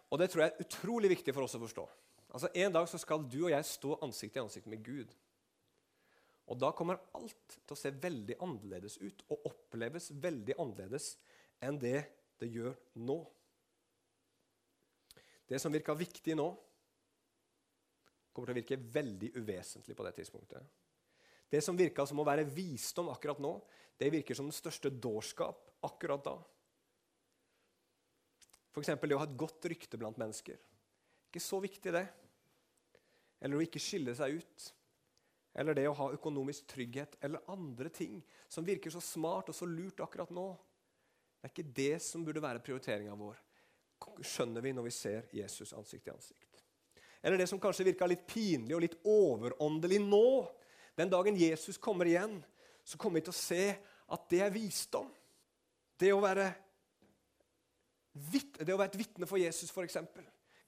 Og 0.08 0.18
Det 0.18 0.30
tror 0.30 0.44
jeg 0.44 0.52
er 0.54 0.64
utrolig 0.64 1.10
viktig 1.12 1.34
for 1.36 1.44
oss 1.44 1.56
å 1.58 1.60
forstå. 1.60 1.84
Altså 2.30 2.48
En 2.54 2.72
dag 2.72 2.88
så 2.88 2.98
skal 3.02 3.26
du 3.28 3.42
og 3.42 3.52
jeg 3.52 3.68
stå 3.68 3.98
ansikt 4.06 4.32
til 4.36 4.46
ansikt 4.46 4.70
med 4.70 4.82
Gud. 4.86 5.12
Og 6.48 6.58
Da 6.58 6.72
kommer 6.72 7.02
alt 7.14 7.58
til 7.58 7.76
å 7.76 7.78
se 7.78 7.92
veldig 7.92 8.38
annerledes 8.40 8.96
ut 9.02 9.22
og 9.28 9.44
oppleves 9.52 10.10
veldig 10.16 10.56
annerledes 10.56 11.12
enn 11.60 11.78
det 11.78 12.00
det 12.40 12.48
gjør 12.48 12.72
nå. 13.04 13.20
Det 15.50 15.60
som 15.60 15.72
virka 15.74 15.92
viktig 15.98 16.34
nå, 16.38 16.48
kommer 18.32 18.50
til 18.50 18.56
å 18.56 18.60
virke 18.60 18.80
veldig 18.94 19.32
uvesentlig 19.40 19.96
på 19.98 20.06
det 20.06 20.14
tidspunktet. 20.18 20.78
Det 21.50 21.60
som 21.64 21.78
virka 21.78 22.06
som 22.06 22.22
å 22.22 22.26
være 22.26 22.46
visdom 22.46 23.10
akkurat 23.10 23.40
nå, 23.42 23.56
det 23.98 24.12
virker 24.14 24.38
som 24.38 24.46
den 24.48 24.56
største 24.56 24.92
dårskap 24.92 25.66
akkurat 25.86 26.22
da. 26.24 26.36
F.eks. 28.70 28.92
det 28.94 29.16
å 29.16 29.20
ha 29.20 29.26
et 29.26 29.38
godt 29.38 29.66
rykte 29.72 29.98
blant 29.98 30.18
mennesker. 30.20 30.60
Ikke 31.30 31.42
så 31.42 31.58
viktig, 31.62 31.92
det. 31.94 32.06
Eller 33.40 33.58
å 33.58 33.64
ikke 33.64 33.82
skille 33.82 34.14
seg 34.14 34.38
ut. 34.38 34.66
Eller 35.58 35.74
det 35.74 35.88
å 35.90 35.96
ha 35.98 36.10
økonomisk 36.14 36.68
trygghet 36.70 37.16
eller 37.26 37.42
andre 37.50 37.90
ting 37.90 38.20
som 38.48 38.66
virker 38.66 38.92
så 38.94 39.02
smart 39.02 39.50
og 39.50 39.56
så 39.56 39.66
lurt 39.66 40.02
akkurat 40.04 40.30
nå. 40.34 40.46
Det 41.40 41.48
er 41.48 41.54
ikke 41.54 41.74
det 41.80 41.96
som 42.04 42.24
burde 42.24 42.42
være 42.44 42.62
prioriteringa 42.62 43.16
vår, 43.18 43.40
skjønner 44.22 44.62
vi 44.62 44.74
når 44.76 44.86
vi 44.86 44.94
ser 44.94 45.28
Jesus 45.34 45.72
ansikt 45.74 46.06
til 46.06 46.14
ansikt. 46.14 46.49
Eller 47.22 47.40
det 47.40 47.48
som 47.50 47.60
kanskje 47.60 47.86
virka 47.90 48.08
litt 48.08 48.24
pinlig 48.28 48.74
og 48.76 48.82
litt 48.84 48.96
overåndelig 49.04 50.00
nå. 50.02 50.48
Den 50.96 51.12
dagen 51.12 51.36
Jesus 51.36 51.78
kommer 51.80 52.08
igjen, 52.08 52.38
så 52.84 52.98
kommer 52.98 53.20
vi 53.20 53.26
til 53.28 53.34
å 53.34 53.40
se 53.40 53.64
at 54.10 54.26
det 54.32 54.40
er 54.44 54.54
visdom. 54.54 55.10
Det 56.00 56.10
å 56.14 56.22
være, 56.22 56.48
det 58.16 58.72
å 58.72 58.80
være 58.80 58.88
et 58.88 58.98
vitne 59.02 59.28
for 59.28 59.40
Jesus, 59.40 59.70
f.eks., 59.70 60.00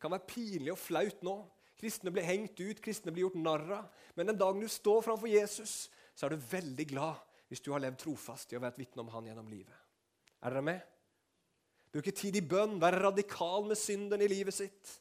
kan 0.02 0.12
være 0.12 0.28
pinlig 0.28 0.72
og 0.74 0.80
flaut 0.82 1.24
nå. 1.24 1.36
Kristne 1.78 2.12
blir 2.14 2.26
hengt 2.26 2.58
ut, 2.60 2.80
kristne 2.82 3.14
blir 3.14 3.26
gjort 3.26 3.40
narr 3.40 3.76
av. 3.78 4.06
Men 4.14 4.28
den 4.30 4.38
dagen 4.38 4.62
du 4.62 4.68
står 4.70 5.02
framfor 5.06 5.30
Jesus, 5.30 5.88
så 6.14 6.26
er 6.26 6.34
du 6.34 6.48
veldig 6.50 6.86
glad 6.92 7.22
hvis 7.50 7.62
du 7.64 7.72
har 7.72 7.82
levd 7.82 8.00
trofast 8.00 8.52
i 8.52 8.58
å 8.58 8.62
være 8.62 8.76
et 8.76 8.82
vitne 8.84 9.02
om 9.02 9.10
han 9.12 9.26
gjennom 9.28 9.48
livet. 9.50 9.78
Er 10.42 10.52
dere 10.52 10.64
med? 10.66 10.84
Bruke 11.92 12.14
tid 12.16 12.36
i 12.38 12.44
bønn, 12.44 12.78
være 12.80 13.02
radikal 13.02 13.66
med 13.68 13.78
synden 13.78 14.22
i 14.24 14.30
livet 14.30 14.56
sitt 14.56 14.94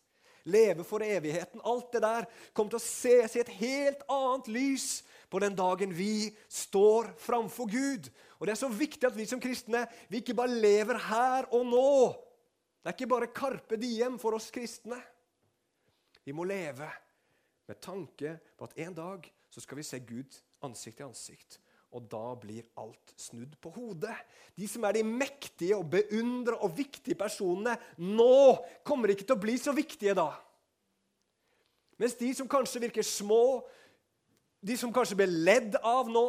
leve 0.44 0.86
for 0.88 1.04
evigheten. 1.06 1.62
Alt 1.64 1.92
det 1.94 2.02
der 2.04 2.28
kommer 2.54 2.74
til 2.74 2.82
å 2.82 2.84
ses 2.84 3.36
i 3.36 3.44
et 3.44 3.54
helt 3.60 4.04
annet 4.12 4.50
lys 4.52 4.88
på 5.32 5.40
den 5.40 5.56
dagen 5.56 5.94
vi 5.96 6.32
står 6.52 7.14
framfor 7.22 7.70
Gud. 7.72 8.10
Og 8.40 8.48
Det 8.48 8.56
er 8.56 8.62
så 8.64 8.72
viktig 8.74 9.08
at 9.08 9.18
vi 9.18 9.28
som 9.30 9.42
kristne 9.42 9.86
vi 10.10 10.20
ikke 10.20 10.36
bare 10.38 10.60
lever 10.60 11.00
her 11.08 11.48
og 11.54 11.66
nå. 11.70 11.94
Det 12.82 12.90
er 12.90 12.98
ikke 12.98 13.14
bare 13.14 13.34
Karpe 13.34 13.78
Diem 13.78 14.18
for 14.20 14.36
oss 14.36 14.50
kristne. 14.52 14.98
Vi 16.26 16.34
må 16.34 16.44
leve 16.44 16.90
med 17.70 17.80
tanke 17.82 18.38
på 18.58 18.68
at 18.68 18.78
en 18.82 18.96
dag 18.98 19.28
så 19.52 19.62
skal 19.62 19.78
vi 19.80 19.86
se 19.86 20.00
Gud 20.00 20.38
ansikt 20.66 20.98
til 20.98 21.08
ansikt. 21.08 21.60
Og 21.92 22.06
da 22.08 22.36
blir 22.40 22.64
alt 22.80 23.14
snudd 23.20 23.58
på 23.60 23.72
hodet. 23.76 24.16
De 24.56 24.68
som 24.70 24.86
er 24.88 24.96
de 24.96 25.04
mektige 25.04 25.76
og 25.76 25.90
beundra 25.92 26.56
og 26.64 26.78
viktige 26.78 27.18
personene 27.20 27.76
nå, 28.00 28.56
kommer 28.88 29.12
ikke 29.12 29.28
til 29.28 29.36
å 29.36 29.44
bli 29.44 29.58
så 29.60 29.76
viktige 29.76 30.16
da. 30.16 30.30
Mens 32.00 32.16
de 32.18 32.32
som 32.34 32.48
kanskje 32.50 32.82
virker 32.88 33.06
små, 33.06 33.62
de 34.62 34.78
som 34.78 34.94
kanskje 34.94 35.20
ble 35.20 35.28
ledd 35.30 35.76
av 35.84 36.10
nå, 36.10 36.26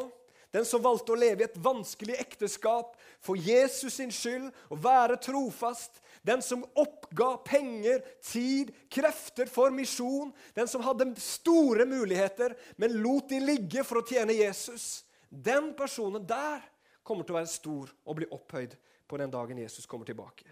den 0.53 0.67
som 0.69 0.83
valgte 0.85 1.15
å 1.15 1.17
leve 1.17 1.45
i 1.45 1.47
et 1.47 1.61
vanskelig 1.65 2.19
ekteskap 2.21 2.93
for 3.25 3.41
Jesus 3.41 3.95
sin 3.97 4.11
skyld 4.13 4.51
og 4.69 4.83
være 4.85 5.17
trofast, 5.25 6.03
den 6.23 6.43
som 6.45 6.67
oppga 6.79 7.39
penger, 7.47 8.03
tid, 8.21 8.75
krefter 8.93 9.49
for 9.51 9.73
misjon, 9.75 10.31
den 10.55 10.69
som 10.71 10.85
hadde 10.85 11.09
store 11.23 11.87
muligheter, 11.89 12.53
men 12.77 13.01
lot 13.01 13.33
de 13.33 13.41
ligge 13.43 13.85
for 13.87 14.03
å 14.03 14.07
tjene 14.07 14.37
Jesus, 14.37 15.07
den 15.33 15.73
personen 15.77 16.27
der 16.29 16.61
kommer 17.03 17.25
til 17.25 17.33
å 17.33 17.41
være 17.41 17.51
stor 17.51 17.93
og 18.05 18.19
bli 18.19 18.29
opphøyd 18.37 18.77
på 19.09 19.19
den 19.21 19.33
dagen 19.33 19.63
Jesus 19.63 19.89
kommer 19.89 20.07
tilbake. 20.09 20.45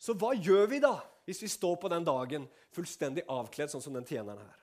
Så 0.00 0.14
hva 0.16 0.30
gjør 0.32 0.70
vi 0.70 0.78
da 0.82 0.94
hvis 1.26 1.42
vi 1.42 1.50
står 1.50 1.76
på 1.82 1.90
den 1.92 2.06
dagen 2.06 2.46
fullstendig 2.74 3.26
avkledd, 3.28 3.70
sånn 3.72 3.82
som 3.84 3.94
den 3.94 4.06
tjeneren 4.06 4.40
her? 4.40 4.62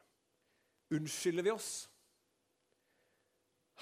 Unnskylder 0.98 1.46
vi 1.46 1.54
oss? 1.54 1.72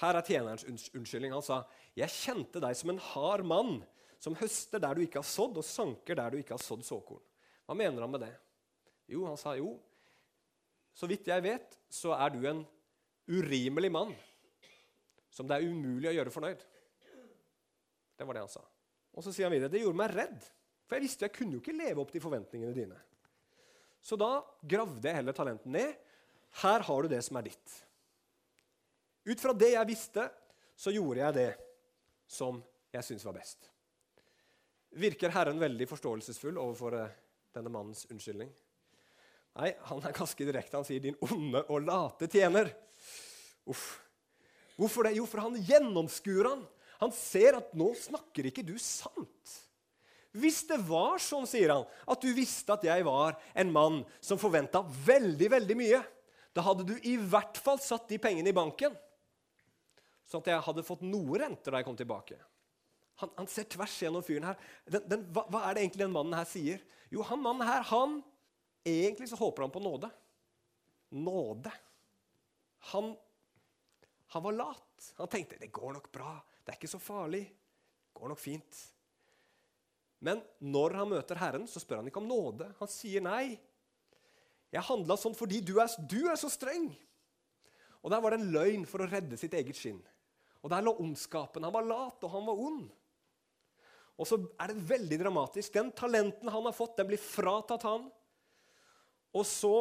Her 0.02 0.18
er 0.18 0.26
tjenerens 0.26 0.66
unnskyldning. 0.68 1.32
Han 1.32 1.42
sa, 1.42 1.64
'Jeg 1.96 2.10
kjente 2.10 2.60
deg 2.60 2.76
som 2.76 2.90
en 2.90 2.98
hard 2.98 3.46
mann, 3.46 3.84
som 4.20 4.34
høster 4.34 4.78
der 4.78 4.94
du 4.94 5.00
ikke 5.00 5.22
har 5.22 5.30
sådd, 5.30 5.56
og 5.56 5.64
sanker 5.64 6.14
der 6.14 6.30
du 6.30 6.38
ikke 6.38 6.58
har 6.58 6.62
sådd 6.62 6.84
såkorn.' 6.84 7.22
Hva 7.66 7.74
mener 7.74 8.02
han 8.02 8.10
med 8.10 8.20
det? 8.20 8.36
Jo, 9.08 9.24
han 9.26 9.36
sa 9.36 9.54
jo, 9.56 9.80
så 10.92 11.06
vidt 11.06 11.26
jeg 11.26 11.42
vet, 11.42 11.78
så 11.88 12.12
er 12.12 12.30
du 12.30 12.46
en 12.46 12.66
urimelig 13.26 13.90
mann 13.90 14.14
som 15.36 15.48
det 15.48 15.58
er 15.58 15.68
umulig 15.68 16.08
å 16.08 16.14
gjøre 16.16 16.32
fornøyd. 16.32 16.62
Det 18.16 18.24
var 18.24 18.38
det 18.38 18.44
han 18.46 18.52
sa. 18.52 18.62
Og 19.16 19.24
så 19.24 19.32
sier 19.32 19.48
han 19.48 19.54
videre 19.56 19.72
det 19.72 19.82
gjorde 19.82 20.00
meg 20.00 20.14
redd, 20.16 20.46
for 20.86 20.96
jeg 20.96 21.04
visste 21.04 21.26
jeg 21.26 21.34
kunne 21.36 21.58
jo 21.58 21.62
ikke 21.62 21.76
leve 21.76 22.00
opp 22.02 22.12
til 22.14 22.24
forventningene 22.24 22.76
dine. 22.76 22.98
Så 24.00 24.16
da 24.20 24.38
gravde 24.62 25.08
jeg 25.08 25.18
heller 25.18 25.36
talenten 25.36 25.74
ned. 25.74 25.92
Her 26.62 26.84
har 26.88 27.02
du 27.02 27.10
det 27.10 27.20
som 27.26 27.36
er 27.40 27.48
ditt. 27.48 27.78
Ut 29.26 29.40
fra 29.42 29.52
det 29.58 29.72
jeg 29.74 29.88
visste, 29.88 30.28
så 30.78 30.92
gjorde 30.94 31.24
jeg 31.24 31.36
det 31.36 31.50
som 32.30 32.60
jeg 32.94 33.04
syntes 33.04 33.26
var 33.26 33.36
best. 33.36 33.66
Virker 34.96 35.34
Herren 35.34 35.58
veldig 35.60 35.88
forståelsesfull 35.90 36.56
overfor 36.62 36.96
eh, 37.00 37.16
denne 37.56 37.72
mannens 37.72 38.06
unnskyldning? 38.12 38.52
Nei, 39.56 39.72
han 39.88 40.04
er 40.04 40.14
ganske 40.16 40.46
direkte. 40.46 40.76
Han 40.78 40.86
sier 40.86 41.00
'din 41.00 41.18
onde 41.24 41.64
og 41.72 41.82
late 41.82 42.28
tjener'. 42.28 42.72
Uff, 43.66 44.05
Hvorfor 44.76 45.06
det? 45.08 45.16
Jo, 45.16 45.26
for 45.28 45.44
han 45.44 45.56
gjennomskuer 45.56 46.50
han. 46.50 46.64
Han 47.00 47.12
ser 47.12 47.58
at 47.58 47.72
nå 47.76 47.90
snakker 47.98 48.50
ikke 48.50 48.64
du 48.66 48.76
sant. 48.80 49.54
Hvis 50.36 50.62
det 50.68 50.76
var 50.84 51.20
sånn, 51.22 51.46
sier 51.48 51.72
han, 51.72 51.86
at 52.04 52.20
du 52.20 52.28
visste 52.36 52.74
at 52.74 52.84
jeg 52.84 53.04
var 53.06 53.38
en 53.56 53.72
mann 53.72 54.02
som 54.20 54.40
forventa 54.40 54.82
veldig, 54.84 55.48
veldig 55.54 55.76
mye, 55.80 56.02
da 56.52 56.64
hadde 56.64 56.84
du 56.88 56.94
i 57.08 57.16
hvert 57.20 57.56
fall 57.60 57.80
satt 57.80 58.08
de 58.08 58.18
pengene 58.20 58.52
i 58.52 58.56
banken, 58.56 58.92
sånn 60.28 60.44
at 60.44 60.52
jeg 60.52 60.66
hadde 60.68 60.84
fått 60.84 61.04
noe 61.06 61.40
renter 61.40 61.72
da 61.72 61.80
jeg 61.80 61.88
kom 61.88 61.96
tilbake. 61.96 62.36
Han, 63.22 63.32
han 63.38 63.48
ser 63.48 63.68
tvers 63.72 63.94
gjennom 64.02 64.24
fyren 64.24 64.50
her. 64.50 64.60
Den, 64.84 65.04
den, 65.08 65.26
hva, 65.32 65.46
hva, 65.48 65.62
er 65.64 65.76
det 65.76 65.86
egentlig 65.86 66.04
den 66.04 66.16
mannen 66.16 66.36
her 66.36 66.48
sier? 66.48 66.82
Jo, 67.12 67.24
han 67.24 67.40
mannen 67.40 67.68
her, 67.68 67.84
han 67.92 68.20
Egentlig 68.86 69.26
så 69.26 69.34
håper 69.40 69.64
han 69.64 69.72
på 69.74 69.80
nåde. 69.82 70.06
Nåde. 71.10 71.72
Han 72.92 73.16
han 74.36 74.44
var 74.44 74.56
lat. 74.56 75.08
Han 75.20 75.30
tenkte 75.32 75.58
det 75.60 75.72
går 75.74 75.96
nok 75.96 76.10
bra, 76.12 76.34
det 76.62 76.72
er 76.72 76.78
ikke 76.78 76.92
så 76.92 77.02
farlig. 77.02 77.44
Det 77.46 78.20
går 78.20 78.32
nok 78.32 78.40
fint. 78.40 78.82
Men 80.24 80.40
når 80.64 80.96
han 80.96 81.10
møter 81.10 81.38
Herren, 81.40 81.66
så 81.68 81.80
spør 81.82 82.00
han 82.00 82.10
ikke 82.10 82.22
om 82.22 82.28
nåde. 82.30 82.70
Han 82.78 82.90
sier 82.90 83.24
nei. 83.24 83.56
Jeg 84.72 84.84
handla 84.88 85.16
sånn 85.20 85.36
fordi 85.36 85.60
du 85.64 85.76
er, 85.82 85.92
du 86.08 86.22
er 86.30 86.38
så 86.40 86.50
streng. 86.52 86.88
Og 88.02 88.12
Der 88.12 88.22
var 88.22 88.32
det 88.32 88.40
en 88.40 88.52
løgn 88.54 88.86
for 88.88 89.02
å 89.02 89.08
redde 89.10 89.38
sitt 89.40 89.54
eget 89.56 89.78
skinn. 89.78 90.00
Og 90.62 90.70
Der 90.72 90.84
lå 90.84 90.94
ondskapen. 91.02 91.64
Han 91.66 91.74
var 91.74 91.86
lat, 91.86 92.22
og 92.24 92.32
han 92.32 92.46
var 92.48 92.62
ond. 92.68 92.86
Og 94.16 94.28
så 94.28 94.38
er 94.62 94.72
det 94.72 94.88
veldig 94.88 95.18
dramatisk. 95.20 95.74
Den 95.74 95.92
talenten 95.92 96.48
han 96.48 96.68
har 96.68 96.74
fått, 96.74 96.96
den 96.96 97.10
blir 97.10 97.20
fratatt 97.20 97.84
han. 97.84 98.08
Og 99.36 99.44
så 99.44 99.74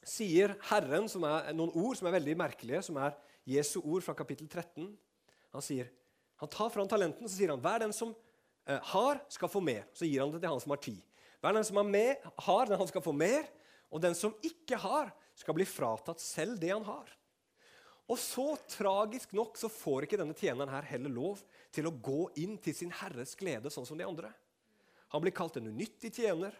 sier 0.00 0.56
Herren 0.70 1.06
som 1.12 1.24
er 1.28 1.52
noen 1.54 1.72
ord 1.76 1.98
som 1.98 2.08
er 2.08 2.16
veldig 2.16 2.34
merkelige, 2.40 2.82
som 2.88 2.98
er 2.98 3.14
Jesu 3.48 3.80
ord 3.80 4.04
fra 4.04 4.14
kapittel 4.18 4.48
13. 4.48 4.90
Han 5.54 5.64
sier, 5.64 5.90
han 6.40 6.50
tar 6.52 6.70
fram 6.72 6.88
talenten 6.88 7.28
så 7.28 7.36
sier 7.36 7.52
han, 7.52 7.62
hver 7.62 7.82
den 7.82 7.94
som 7.96 8.12
eh, 8.66 8.80
har, 8.92 9.20
skal 9.28 9.50
få 9.52 9.62
mer. 9.64 9.86
Så 9.96 10.08
gir 10.08 10.22
han 10.22 10.32
det 10.32 10.42
til 10.42 10.52
han 10.52 10.62
som 10.62 10.74
har 10.74 10.82
ti. 10.82 10.96
Hver 11.40 11.56
den 11.56 11.66
som 11.66 11.80
har 11.80 11.88
med, 11.88 12.28
har, 12.46 12.68
den 12.68 12.80
han 12.80 12.90
skal 12.90 13.04
få 13.04 13.14
mer. 13.16 13.48
Og 13.90 14.02
den 14.02 14.14
som 14.14 14.36
ikke 14.46 14.78
har, 14.80 15.10
skal 15.34 15.56
bli 15.56 15.66
fratatt 15.66 16.22
selv 16.22 16.60
det 16.60 16.70
han 16.72 16.86
har. 16.86 17.08
Og 18.10 18.18
så 18.18 18.44
tragisk 18.70 19.32
nok 19.38 19.58
så 19.58 19.70
får 19.70 20.06
ikke 20.06 20.18
denne 20.18 20.34
tjeneren 20.34 20.72
her 20.72 20.86
heller 20.88 21.12
lov 21.14 21.42
til 21.74 21.86
å 21.86 21.94
gå 21.94 22.24
inn 22.42 22.56
til 22.62 22.74
sin 22.74 22.90
herres 23.02 23.36
glede, 23.38 23.70
sånn 23.70 23.86
som 23.86 23.98
de 23.98 24.06
andre. 24.06 24.32
Han 25.14 25.22
blir 25.22 25.34
kalt 25.34 25.58
en 25.58 25.70
unyttig 25.70 26.12
tjener, 26.18 26.54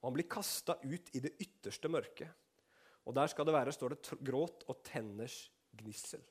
og 0.00 0.08
han 0.08 0.16
blir 0.18 0.28
kasta 0.30 0.76
ut 0.82 1.12
i 1.14 1.22
det 1.22 1.32
ytterste 1.42 1.90
mørket. 1.90 2.30
Og 3.06 3.14
der 3.14 3.30
skal 3.30 3.46
det 3.46 3.54
være, 3.54 3.74
står 3.74 3.94
det, 3.94 4.18
gråt 4.26 4.66
og 4.66 4.82
tenners 4.86 5.44
gnissel. 5.80 6.22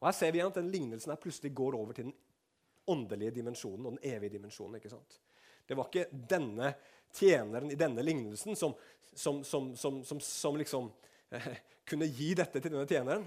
Og 0.00 0.08
Her 0.08 0.16
ser 0.16 0.32
vi 0.32 0.40
igjen 0.40 0.52
at 0.52 0.60
den 0.60 0.70
lignelsen 0.72 1.12
her 1.12 1.20
plutselig 1.20 1.52
går 1.56 1.76
over 1.76 1.96
til 1.96 2.08
den 2.08 2.16
åndelige 2.90 3.34
dimensjonen 3.36 3.86
og 3.86 3.96
den 3.96 4.12
evige 4.12 4.36
dimensjonen. 4.38 4.78
ikke 4.78 4.92
sant? 4.92 5.18
Det 5.66 5.76
var 5.78 5.90
ikke 5.90 6.08
denne 6.10 6.72
tjeneren 7.14 7.70
i 7.70 7.78
denne 7.78 8.02
lignelsen 8.02 8.56
som, 8.56 8.74
som, 9.14 9.42
som, 9.44 10.00
som 10.20 10.58
liksom 10.58 10.88
eh, 11.30 11.52
kunne 11.86 12.08
gi 12.08 12.32
dette 12.38 12.62
til 12.62 12.72
denne 12.72 12.88
tjeneren. 12.88 13.26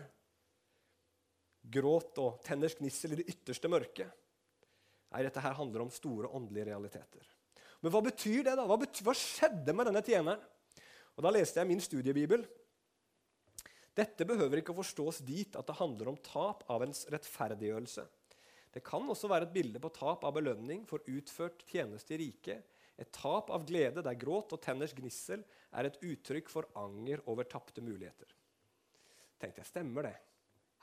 Gråt 1.74 2.20
og 2.20 2.42
tenners 2.44 2.76
gnissel 2.80 3.16
i 3.16 3.22
det 3.22 3.30
ytterste 3.32 3.72
mørket. 3.72 4.10
Nei, 5.14 5.22
dette 5.24 5.44
her 5.44 5.56
handler 5.56 5.86
om 5.86 5.94
store 5.94 6.32
åndelige 6.34 6.72
realiteter. 6.72 7.30
Men 7.84 7.94
hva 7.94 8.02
betyr 8.04 8.42
det? 8.48 8.56
da? 8.58 8.66
Hva, 8.66 8.80
betyr, 8.82 9.06
hva 9.06 9.14
skjedde 9.18 9.76
med 9.76 9.88
denne 9.90 10.02
tjeneren? 10.04 10.44
Og 11.14 11.24
Da 11.24 11.32
leste 11.32 11.62
jeg 11.62 11.70
min 11.70 11.84
studiebibel. 11.84 12.46
Dette 13.94 14.26
behøver 14.26 14.60
ikke 14.60 14.74
å 14.74 14.80
forstås 14.80 15.22
dit 15.26 15.56
at 15.56 15.68
det 15.70 15.78
handler 15.78 16.10
om 16.10 16.20
tap 16.26 16.64
av 16.74 16.86
ens 16.86 17.06
rettferdiggjørelse. 17.14 18.06
Det 18.74 18.82
kan 18.86 19.06
også 19.06 19.30
være 19.30 19.46
et 19.46 19.54
bilde 19.54 19.82
på 19.82 19.92
tap 19.94 20.24
av 20.26 20.34
belønning 20.34 20.88
for 20.90 21.06
utført 21.06 21.62
tjeneste 21.70 22.16
i 22.16 22.24
riket. 22.24 22.66
Et 22.98 23.10
tap 23.14 23.52
av 23.54 23.66
glede 23.70 24.02
der 24.06 24.18
gråt 24.18 24.56
og 24.56 24.62
tenners 24.62 24.96
gnissel 24.98 25.44
er 25.78 25.90
et 25.90 26.00
uttrykk 26.02 26.50
for 26.50 26.70
anger 26.82 27.22
over 27.30 27.46
tapte 27.50 27.86
muligheter. 27.86 28.34
Tenkte 29.38 29.62
jeg, 29.62 29.70
Stemmer 29.70 30.10
det? 30.10 30.16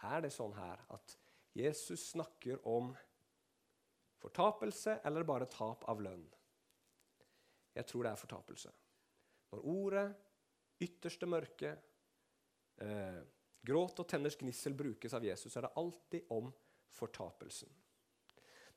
Er 0.07 0.23
det 0.25 0.33
sånn 0.33 0.55
her 0.57 0.81
at 0.94 1.16
Jesus 1.59 2.12
snakker 2.12 2.62
om 2.70 2.92
fortapelse 4.23 5.01
eller 5.05 5.27
bare 5.27 5.51
tap 5.51 5.83
av 5.90 6.01
lønn? 6.05 6.25
Jeg 7.75 7.87
tror 7.90 8.07
det 8.07 8.14
er 8.14 8.23
fortapelse. 8.23 8.73
Når 9.51 9.66
ordet, 9.66 10.07
ytterste 10.81 11.27
mørke, 11.29 11.75
eh, 12.84 13.20
gråt 13.66 14.02
og 14.02 14.08
tenners 14.08 14.38
gnissel 14.40 14.74
brukes 14.76 15.14
av 15.16 15.24
Jesus, 15.24 15.54
er 15.56 15.66
det 15.66 15.76
alltid 15.80 16.32
om 16.36 16.50
fortapelsen. 16.96 17.68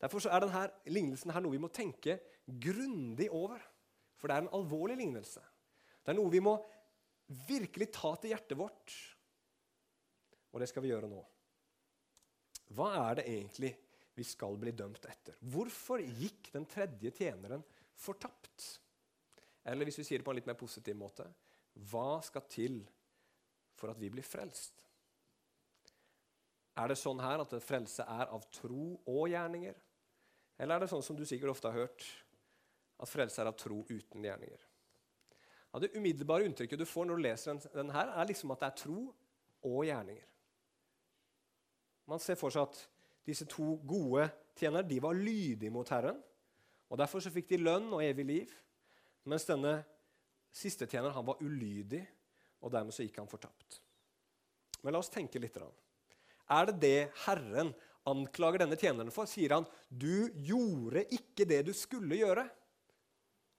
Derfor 0.03 0.25
er 0.27 0.43
denne 0.43 0.65
lignelsen 0.91 1.31
her 1.31 1.43
noe 1.43 1.55
vi 1.55 1.61
må 1.63 1.69
tenke 1.71 2.17
grundig 2.45 3.29
over. 3.31 3.61
For 4.19 4.27
det 4.27 4.35
er 4.35 4.45
en 4.45 4.55
alvorlig 4.55 4.97
lignelse. 4.99 5.41
Det 6.03 6.11
er 6.11 6.17
noe 6.17 6.31
vi 6.31 6.43
må 6.43 6.57
virkelig 7.47 7.89
ta 7.95 8.13
til 8.19 8.33
hjertet 8.33 8.59
vårt. 8.59 8.95
Og 10.51 10.61
det 10.61 10.67
skal 10.69 10.83
vi 10.83 10.91
gjøre 10.91 11.09
nå. 11.11 11.21
Hva 12.75 12.89
er 13.05 13.19
det 13.19 13.25
egentlig 13.31 13.71
vi 14.13 14.25
skal 14.27 14.57
bli 14.59 14.73
dømt 14.75 15.07
etter? 15.09 15.37
Hvorfor 15.39 16.03
gikk 16.03 16.51
den 16.53 16.67
tredje 16.69 17.13
tjeneren 17.15 17.63
fortapt? 17.99 18.67
Eller 19.63 19.87
hvis 19.87 20.01
vi 20.01 20.07
sier 20.07 20.21
det 20.21 20.27
på 20.27 20.33
en 20.33 20.39
litt 20.39 20.49
mer 20.49 20.59
positiv 20.59 20.97
måte 20.99 21.27
hva 21.89 22.19
skal 22.21 22.43
til 22.51 22.83
for 23.77 23.93
at 23.93 23.99
vi 24.01 24.11
blir 24.13 24.25
frelst? 24.25 24.83
Er 26.73 26.89
det 26.89 26.97
sånn 26.97 27.21
her 27.21 27.43
at 27.43 27.53
frelse 27.61 28.05
er 28.09 28.31
av 28.33 28.45
tro 28.53 28.95
og 28.97 29.25
gjerninger? 29.29 29.75
Eller 30.57 30.75
er 30.75 30.83
det 30.83 30.91
sånn 30.93 31.05
som 31.05 31.17
du 31.17 31.25
sikkert 31.27 31.53
ofte 31.53 31.69
har 31.69 31.85
hørt, 31.85 32.05
at 33.01 33.09
frelse 33.09 33.41
er 33.41 33.49
av 33.49 33.57
tro 33.59 33.83
uten 33.89 34.25
gjerninger? 34.25 34.69
Ja, 35.73 35.81
det 35.81 35.93
umiddelbare 35.97 36.45
inntrykket 36.45 36.81
du 36.81 36.85
får 36.85 37.07
når 37.09 37.17
du 37.17 37.25
leser 37.25 37.61
den, 37.73 37.91
her, 37.93 38.11
er 38.13 38.29
liksom 38.29 38.53
at 38.53 38.61
det 38.61 38.69
er 38.69 38.79
tro 38.83 38.99
og 39.65 39.85
gjerninger. 39.87 40.25
Man 42.09 42.21
ser 42.21 42.37
for 42.37 42.53
seg 42.53 42.67
at 42.67 42.81
disse 43.25 43.47
to 43.49 43.77
gode 43.87 44.27
tjenere 44.59 44.85
de 44.85 44.99
var 45.01 45.17
lydige 45.17 45.71
mot 45.73 45.89
Herren. 45.89 46.19
og 46.89 46.99
Derfor 46.99 47.23
så 47.23 47.31
fikk 47.33 47.49
de 47.49 47.61
lønn 47.61 47.87
og 47.93 48.03
evig 48.03 48.25
liv. 48.27 48.53
Mens 49.29 49.47
denne 49.47 49.77
siste 50.53 50.85
tjeneren 50.85 51.15
han 51.15 51.25
var 51.25 51.41
ulydig, 51.41 52.03
og 52.63 52.71
dermed 52.71 52.95
så 52.95 53.05
gikk 53.05 53.19
han 53.21 53.29
fortapt. 53.29 53.81
Men 54.83 54.95
la 54.95 55.01
oss 55.03 55.11
tenke 55.11 55.39
litt. 55.39 55.57
Er 56.51 56.69
det 56.69 56.79
det 56.81 56.99
Herren 57.25 57.71
anklager 58.09 58.63
denne 58.63 58.79
tjeneren 58.79 59.11
for? 59.15 59.27
Sier 59.29 59.55
han 59.55 59.67
'du 59.87 60.31
gjorde 60.47 61.05
ikke 61.11 61.47
det 61.47 61.61
du 61.67 61.73
skulle 61.75 62.19
gjøre'? 62.19 62.49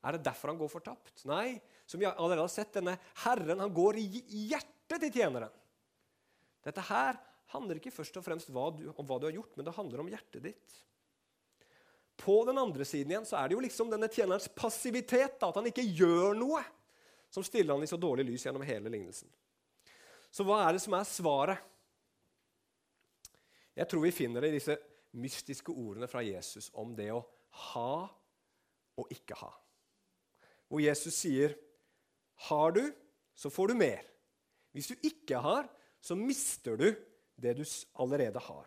Er 0.05 0.13
det 0.13 0.25
derfor 0.25 0.53
han 0.53 0.61
går 0.61 0.69
fortapt? 0.69 1.25
Nei, 1.25 1.61
som 1.87 2.01
vi 2.01 2.07
allerede 2.07 2.45
har 2.45 2.53
sett, 2.53 2.75
denne 2.77 2.99
Herren 3.25 3.61
han 3.61 3.73
går 3.73 4.01
i 4.03 4.49
hjertet 4.53 5.01
til 5.01 5.13
tjeneren. 5.13 5.53
Dette 6.65 6.81
her 6.81 7.17
handler 7.55 7.81
ikke 7.81 7.93
først 7.93 8.17
og 8.21 8.25
fremst 8.25 8.51
om 8.51 8.57
hva 8.57 9.19
du 9.21 9.27
har 9.29 9.37
gjort, 9.37 9.57
men 9.57 9.65
det 9.65 9.77
handler 9.77 10.01
om 10.01 10.11
hjertet 10.13 10.45
ditt. 10.45 10.77
På 12.21 12.45
den 12.47 12.59
andre 12.61 12.85
siden 12.85 13.11
igjen 13.11 13.27
så 13.27 13.41
er 13.41 13.49
det 13.49 13.57
jo 13.57 13.65
liksom 13.65 13.91
denne 13.91 14.09
tjenerens 14.13 14.49
passivitet, 14.55 15.39
da, 15.41 15.49
at 15.49 15.57
han 15.59 15.67
ikke 15.71 15.87
gjør 15.97 16.37
noe, 16.39 16.61
som 17.35 17.45
stiller 17.45 17.75
han 17.75 17.83
i 17.83 17.91
så 17.91 17.99
dårlig 17.99 18.29
lys 18.29 18.47
gjennom 18.47 18.63
hele 18.63 18.93
lignelsen. 18.93 19.31
Så 20.31 20.47
hva 20.47 20.61
er 20.63 20.77
det 20.77 20.83
som 20.85 20.95
er 20.95 21.07
svaret? 21.09 21.71
Jeg 23.75 23.91
tror 23.91 24.05
vi 24.05 24.15
finner 24.15 24.45
det 24.45 24.53
i 24.53 24.59
disse 24.61 24.77
mystiske 25.19 25.75
ordene 25.75 26.07
fra 26.11 26.23
Jesus 26.23 26.71
om 26.79 26.93
det 26.95 27.09
å 27.15 27.25
ha 27.71 27.95
og 28.95 29.11
ikke 29.15 29.39
ha. 29.41 29.51
Hvor 30.71 30.83
Jesus 30.83 31.15
sier, 31.15 31.55
'Har 32.35 32.71
du, 32.73 32.93
så 33.35 33.51
får 33.51 33.69
du 33.69 33.75
mer.' 33.75 34.11
Hvis 34.73 34.89
du 34.91 34.95
ikke 35.03 35.39
har, 35.39 35.69
så 36.01 36.15
mister 36.15 36.77
du 36.77 36.95
det 37.39 37.57
du 37.57 37.65
allerede 37.95 38.39
har. 38.39 38.67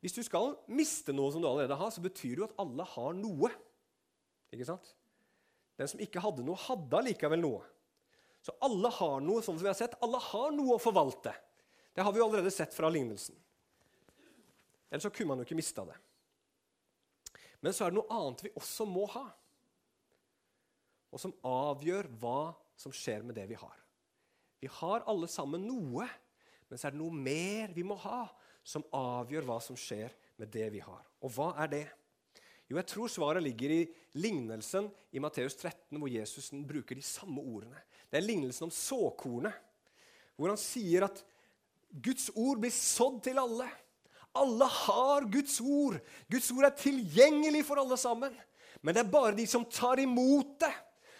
Hvis 0.00 0.12
du 0.12 0.22
skal 0.22 0.56
miste 0.68 1.12
noe 1.12 1.32
som 1.32 1.42
du 1.42 1.48
allerede 1.48 1.74
har, 1.74 1.90
så 1.90 2.00
betyr 2.00 2.36
det 2.36 2.38
jo 2.38 2.44
at 2.44 2.58
alle 2.58 2.84
har 2.84 3.12
noe. 3.18 3.50
Ikke 4.52 4.64
sant? 4.64 4.94
Den 5.80 5.88
som 5.88 6.00
ikke 6.04 6.20
hadde 6.20 6.44
noe, 6.44 6.60
hadde 6.60 6.98
allikevel 6.98 7.40
noe. 7.40 7.64
Så 8.44 8.52
alle 8.64 8.90
har 8.92 9.22
noe, 9.24 9.40
sånn 9.40 9.56
som 9.56 9.64
vi 9.64 9.70
har 9.70 9.78
sett. 9.78 9.96
Alle 10.04 10.20
har 10.20 10.52
noe 10.52 10.76
å 10.76 10.82
forvalte. 10.82 11.32
Det 11.96 12.04
har 12.04 12.12
vi 12.12 12.20
jo 12.20 12.26
allerede 12.28 12.52
sett 12.52 12.76
fra 12.76 12.90
lignelsen. 12.92 13.36
Ellers 14.90 15.06
så 15.06 15.12
kunne 15.14 15.32
man 15.32 15.40
jo 15.40 15.48
ikke 15.48 15.56
mista 15.56 15.86
det. 15.88 15.96
Men 17.64 17.76
så 17.76 17.86
er 17.86 17.92
det 17.92 18.00
noe 18.00 18.16
annet 18.16 18.44
vi 18.44 18.52
også 18.56 18.86
må 18.88 19.06
ha, 19.14 19.26
og 21.10 21.20
som 21.20 21.32
avgjør 21.46 22.08
hva 22.20 22.52
som 22.78 22.92
skjer 22.94 23.24
med 23.26 23.36
det 23.36 23.46
vi 23.50 23.58
har. 23.58 23.76
Vi 24.60 24.68
har 24.80 25.04
alle 25.08 25.28
sammen 25.32 25.64
noe, 25.64 26.06
men 26.68 26.78
så 26.78 26.88
er 26.88 26.94
det 26.94 27.00
noe 27.00 27.14
mer 27.14 27.72
vi 27.76 27.84
må 27.86 27.96
ha, 28.04 28.26
som 28.64 28.84
avgjør 28.94 29.48
hva 29.48 29.56
som 29.64 29.78
skjer 29.78 30.12
med 30.40 30.52
det 30.52 30.68
vi 30.76 30.82
har. 30.84 31.02
Og 31.24 31.32
hva 31.34 31.50
er 31.64 31.72
det? 31.72 31.86
Jo, 32.70 32.78
jeg 32.78 32.86
tror 32.86 33.10
svaret 33.10 33.42
ligger 33.42 33.72
i 33.74 33.80
lignelsen 34.22 34.86
i 35.10 35.18
Matteus 35.22 35.56
13, 35.58 35.98
hvor 35.98 36.06
Jesus 36.06 36.52
bruker 36.54 36.94
de 36.94 37.02
samme 37.02 37.42
ordene. 37.42 37.80
Det 38.06 38.20
er 38.20 38.26
lignelsen 38.28 38.68
om 38.68 38.74
såkornet, 38.74 39.56
hvor 40.38 40.52
han 40.52 40.60
sier 40.60 41.08
at 41.08 41.18
Guds 41.90 42.28
ord 42.38 42.60
blir 42.62 42.70
sådd 42.70 43.18
til 43.26 43.40
alle. 43.42 43.66
Alle 44.38 44.68
har 44.70 45.26
Guds 45.26 45.56
ord. 45.58 45.98
Guds 46.30 46.52
ord 46.54 46.68
er 46.68 46.76
tilgjengelig 46.78 47.64
for 47.66 47.82
alle 47.82 47.98
sammen. 47.98 48.38
Men 48.86 48.94
det 48.94 49.02
er 49.02 49.10
bare 49.18 49.34
de 49.34 49.48
som 49.50 49.66
tar 49.66 49.98
imot 49.98 50.54
det, 50.62 50.70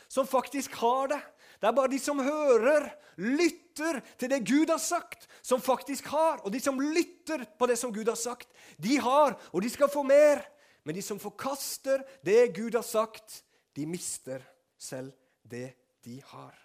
som 0.06 0.30
faktisk 0.30 0.78
har 0.78 1.10
det. 1.10 1.20
Det 1.58 1.66
er 1.66 1.74
bare 1.76 1.90
de 1.92 1.98
som 2.00 2.22
hører, 2.22 2.86
lytter 3.18 3.98
til 4.16 4.30
det 4.30 4.44
Gud 4.46 4.70
har 4.70 4.78
sagt, 4.80 5.26
som 5.42 5.60
faktisk 5.60 6.06
har. 6.14 6.38
Og 6.46 6.54
de 6.54 6.62
som 6.62 6.78
lytter 6.78 7.42
på 7.58 7.66
det 7.66 7.76
som 7.82 7.90
Gud 7.92 8.06
har 8.08 8.16
sagt, 8.16 8.46
de 8.78 9.02
har, 9.02 9.34
og 9.50 9.66
de 9.66 9.74
skal 9.74 9.90
få 9.90 10.06
mer. 10.06 10.46
Men 10.82 10.96
de 10.96 11.02
som 11.04 11.20
forkaster 11.20 12.02
det 12.26 12.54
Gud 12.56 12.74
har 12.74 12.86
sagt, 12.86 13.42
de 13.76 13.86
mister 13.86 14.42
selv 14.80 15.12
det 15.42 15.72
de 16.04 16.18
har. 16.32 16.56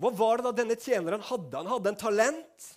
Hva 0.00 0.10
var 0.18 0.38
det 0.38 0.48
da 0.48 0.54
denne 0.62 0.76
tjeneren 0.80 1.22
hadde? 1.22 1.58
Han 1.60 1.70
hadde 1.70 1.92
en 1.92 2.00
talent. 2.00 2.70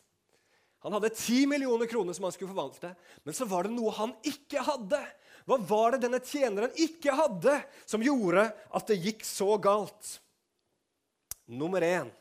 Han 0.86 0.94
hadde 0.94 1.15
ti 1.18 1.46
millioner 1.50 1.89
kroner 1.89 2.13
som 2.13 2.28
han 2.28 2.36
skulle 2.36 2.52
forvalte. 2.52 2.91
Men 3.26 3.34
så 3.34 3.48
var 3.50 3.65
det 3.65 3.74
noe 3.74 3.94
han 3.98 4.13
ikke 4.28 4.62
hadde. 4.68 5.00
Hva 5.46 5.58
var 5.65 5.96
det 5.96 6.04
denne 6.06 6.20
tjeneren 6.26 6.74
ikke 6.82 7.15
hadde, 7.18 7.56
som 7.89 8.04
gjorde 8.06 8.46
at 8.50 8.91
det 8.91 9.02
gikk 9.02 9.26
så 9.26 9.56
galt? 9.62 10.20
Nummer 11.50 11.82
én 11.86 12.12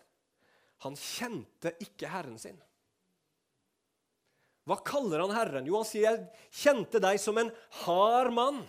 han 0.85 0.97
kjente 1.01 1.73
ikke 1.81 2.11
Herren 2.13 2.37
sin. 2.41 2.57
Hva 4.65 4.79
kaller 4.81 5.21
han 5.21 5.35
Herren? 5.37 5.67
Jo, 5.69 5.77
han 5.77 5.89
sier, 5.89 6.09
'Jeg 6.09 6.29
kjente 6.51 7.01
deg 7.01 7.21
som 7.21 7.39
en 7.39 7.53
hard 7.85 8.33
mann'. 8.33 8.65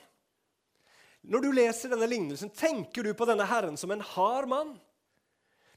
Når 1.23 1.41
du 1.41 1.51
leser 1.51 1.89
denne 1.89 2.07
lignelsen, 2.07 2.51
tenker 2.53 3.03
du 3.03 3.13
på 3.13 3.25
denne 3.25 3.47
Herren 3.47 3.77
som 3.77 3.91
en 3.91 4.01
hard 4.01 4.47
mann? 4.47 4.79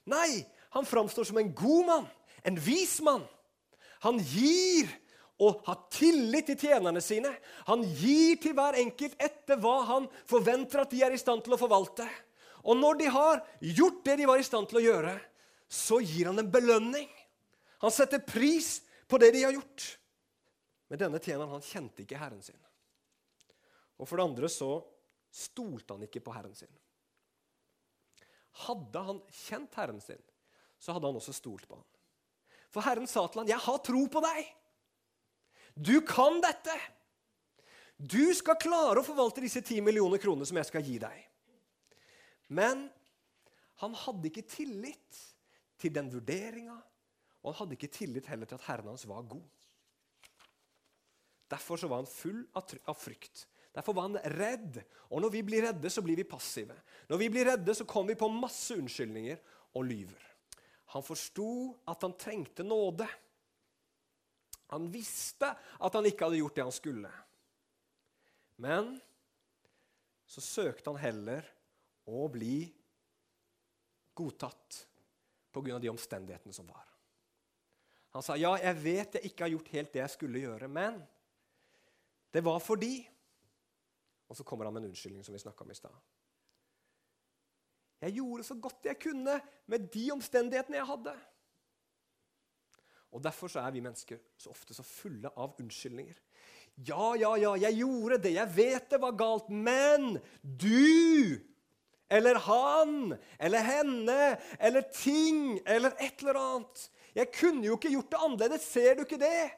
Nei, 0.05 0.45
han 0.71 0.85
framstår 0.85 1.25
som 1.25 1.39
en 1.39 1.55
god 1.55 1.87
mann, 1.87 2.09
en 2.45 2.57
vis 2.57 3.01
mann. 3.01 3.25
Han 4.05 4.19
gir 4.19 4.91
og 5.39 5.63
har 5.67 5.79
tillit 5.95 6.51
til 6.51 6.59
tjenerne 6.59 7.01
sine. 7.01 7.31
Han 7.67 7.85
gir 7.87 8.37
til 8.43 8.57
hver 8.59 8.79
enkelt 8.81 9.15
etter 9.23 9.61
hva 9.63 9.85
han 9.87 10.09
forventer 10.29 10.83
at 10.83 10.91
de 10.91 11.03
er 11.07 11.15
i 11.15 11.21
stand 11.21 11.45
til 11.45 11.55
å 11.55 11.61
forvalte. 11.61 12.07
Og 12.67 12.77
når 12.77 12.99
de 12.99 13.11
har 13.15 13.43
gjort 13.63 14.03
det 14.05 14.19
de 14.19 14.27
var 14.29 14.43
i 14.43 14.47
stand 14.47 14.69
til 14.69 14.81
å 14.81 14.85
gjøre, 14.85 15.15
så 15.69 16.01
gir 16.03 16.29
han 16.31 16.43
en 16.43 16.51
belønning. 16.51 17.09
Han 17.85 17.95
setter 17.95 18.25
pris 18.25 18.81
på 19.09 19.21
det 19.23 19.31
de 19.37 19.45
har 19.47 19.55
gjort. 19.55 19.98
Men 20.89 21.01
denne 21.03 21.21
tjeneren 21.21 21.53
han 21.53 21.65
kjente 21.65 22.05
ikke 22.05 22.21
Herren 22.21 22.43
sin. 22.45 22.59
Og 23.99 24.09
for 24.09 24.19
det 24.19 24.29
andre 24.29 24.51
så 24.53 24.71
stolte 25.35 25.95
han 25.95 26.07
ikke 26.07 26.23
på 26.25 26.33
Herren 26.33 26.55
sin. 26.57 26.71
Hadde 28.65 29.03
han 29.11 29.21
kjent 29.45 29.77
Herren 29.79 30.01
sin, 30.03 30.21
så 30.79 30.95
hadde 30.95 31.11
han 31.11 31.19
også 31.21 31.35
stolt 31.37 31.69
på 31.69 31.79
han. 31.79 31.89
For 32.73 32.85
Herren 32.85 33.09
sa 33.09 33.27
til 33.27 33.43
han, 33.43 33.49
'Jeg 33.49 33.65
har 33.65 33.79
tro 33.79 34.07
på 34.07 34.21
deg. 34.21 34.55
Du 35.75 36.01
kan 36.01 36.41
dette.' 36.41 36.81
Du 37.99 38.31
skal 38.35 38.55
klare 38.55 39.01
å 39.01 39.07
forvalte 39.07 39.43
disse 39.43 39.61
ti 39.61 39.81
millioner 39.81 40.19
kroner 40.23 40.47
som 40.47 40.57
jeg 40.57 40.67
skal 40.67 40.85
gi 40.87 40.99
deg. 41.03 41.25
Men 42.47 42.87
han 43.83 43.95
hadde 43.95 44.31
ikke 44.31 44.47
tillit 44.47 45.19
til 45.79 45.91
den 45.95 46.11
vurderinga, 46.13 46.77
og 47.43 47.51
han 47.51 47.59
hadde 47.59 47.75
ikke 47.75 47.91
tillit 47.91 48.27
heller 48.31 48.47
til 48.47 48.55
at 48.55 48.69
Herren 48.71 48.93
hans 48.93 49.07
var 49.11 49.27
god. 49.27 49.58
Derfor 51.49 51.89
var 51.89 52.03
han 52.03 52.11
full 52.11 52.43
av 52.53 52.95
frykt. 52.99 53.47
Derfor 53.73 53.95
var 53.95 54.09
han 54.09 54.19
redd. 54.35 54.81
Og 55.09 55.23
når 55.23 55.33
vi 55.33 55.43
blir 55.47 55.65
redde, 55.69 55.91
så 55.91 56.03
blir 56.05 56.19
vi 56.19 56.27
passive. 56.29 56.77
Når 57.09 57.21
vi 57.21 57.29
blir 57.33 57.49
redde, 57.53 57.75
så 57.75 57.87
kommer 57.89 58.13
vi 58.13 58.21
på 58.21 58.29
masse 58.33 58.77
unnskyldninger 58.77 59.41
og 59.79 59.87
lyver. 59.89 60.25
Han 60.97 61.05
forsto 61.05 61.49
at 61.89 62.05
han 62.05 62.17
trengte 62.21 62.65
nåde. 62.65 63.07
Han 64.73 64.89
visste 64.93 65.51
at 65.55 65.97
han 65.97 66.09
ikke 66.09 66.29
hadde 66.29 66.41
gjort 66.41 66.57
det 66.57 66.67
han 66.67 66.75
skulle. 66.75 67.13
Men 68.61 68.97
så 70.29 70.45
søkte 70.45 70.91
han 70.91 71.01
heller 71.01 71.47
å 72.09 72.27
bli 72.33 72.67
godtatt 74.19 74.85
pga. 75.53 75.79
de 75.79 75.89
omstendighetene 75.89 76.53
som 76.53 76.67
var. 76.67 76.85
Han 78.17 78.25
sa 78.25 78.37
ja, 78.37 78.57
jeg 78.59 78.77
vet 78.83 79.17
jeg 79.17 79.31
ikke 79.31 79.45
har 79.45 79.55
gjort 79.55 79.73
helt 79.73 79.93
det 79.93 80.03
jeg 80.03 80.15
skulle 80.17 80.43
gjøre, 80.43 80.69
men 80.69 80.99
det 82.33 82.45
var 82.45 82.59
fordi 82.61 83.09
Og 84.29 84.37
så 84.37 84.45
kommer 84.45 84.67
han 84.69 84.75
med 84.75 84.83
en 84.83 84.91
unnskyldning, 84.91 85.25
som 85.25 85.33
vi 85.33 85.41
om 85.41 85.71
i 85.71 85.75
stad. 85.75 85.95
Jeg 88.01 88.13
gjorde 88.13 88.45
så 88.45 88.55
godt 88.55 88.85
jeg 88.85 88.99
kunne 89.01 89.41
med 89.67 89.89
de 89.89 90.11
omstendighetene 90.13 90.77
jeg 90.77 90.87
hadde. 90.87 91.15
Og 93.11 93.25
Derfor 93.25 93.49
så 93.49 93.61
er 93.61 93.71
vi 93.71 93.81
mennesker 93.81 94.19
så 94.37 94.51
ofte 94.51 94.75
så 94.77 94.85
fulle 94.85 95.31
av 95.33 95.57
unnskyldninger. 95.59 96.21
Ja, 96.87 97.15
ja, 97.19 97.33
ja, 97.41 97.55
jeg 97.59 97.81
gjorde 97.81 98.21
det. 98.23 98.35
Jeg 98.37 98.57
vet 98.57 98.91
det 98.91 99.01
var 99.03 99.17
galt. 99.19 99.49
Men 99.49 100.21
du 100.43 101.41
eller 102.11 102.39
han 102.45 103.17
eller 103.39 103.65
henne 103.65 104.37
eller 104.61 104.85
ting 104.95 105.59
eller 105.67 105.97
et 106.01 106.23
eller 106.23 106.39
annet 106.41 106.91
Jeg 107.15 107.33
kunne 107.35 107.67
jo 107.67 107.75
ikke 107.77 107.91
gjort 107.91 108.13
det 108.13 108.21
annerledes. 108.25 108.69
Ser 108.69 108.95
du 108.95 109.03
ikke 109.03 109.21
det? 109.21 109.51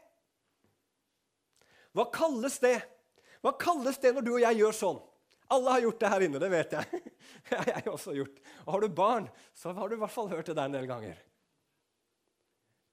Hva 1.96 2.06
kalles 2.14 2.58
det? 2.62 2.78
Hva 3.40 3.54
kalles 3.58 3.98
det 4.02 4.12
når 4.14 4.26
du 4.26 4.34
og 4.34 4.42
jeg 4.42 4.60
gjør 4.60 4.76
sånn? 4.76 5.00
Alle 5.50 5.72
har 5.74 5.82
gjort 5.82 6.02
det 6.02 6.10
her 6.12 6.24
inne, 6.26 6.38
det 6.42 6.50
vet 6.52 6.76
jeg. 6.78 7.00
Det 7.48 7.56
har 7.56 7.68
jeg 7.72 7.90
også 7.90 8.12
gjort. 8.14 8.36
Og 8.66 8.68
har 8.74 8.82
du 8.84 8.88
barn, 8.94 9.26
så 9.56 9.72
har 9.74 9.88
du 9.88 9.96
i 9.96 9.98
hvert 9.98 10.12
fall 10.12 10.28
hørt 10.30 10.46
det 10.46 10.54
der 10.58 10.68
en 10.68 10.74
del 10.76 10.86
ganger. 10.86 11.18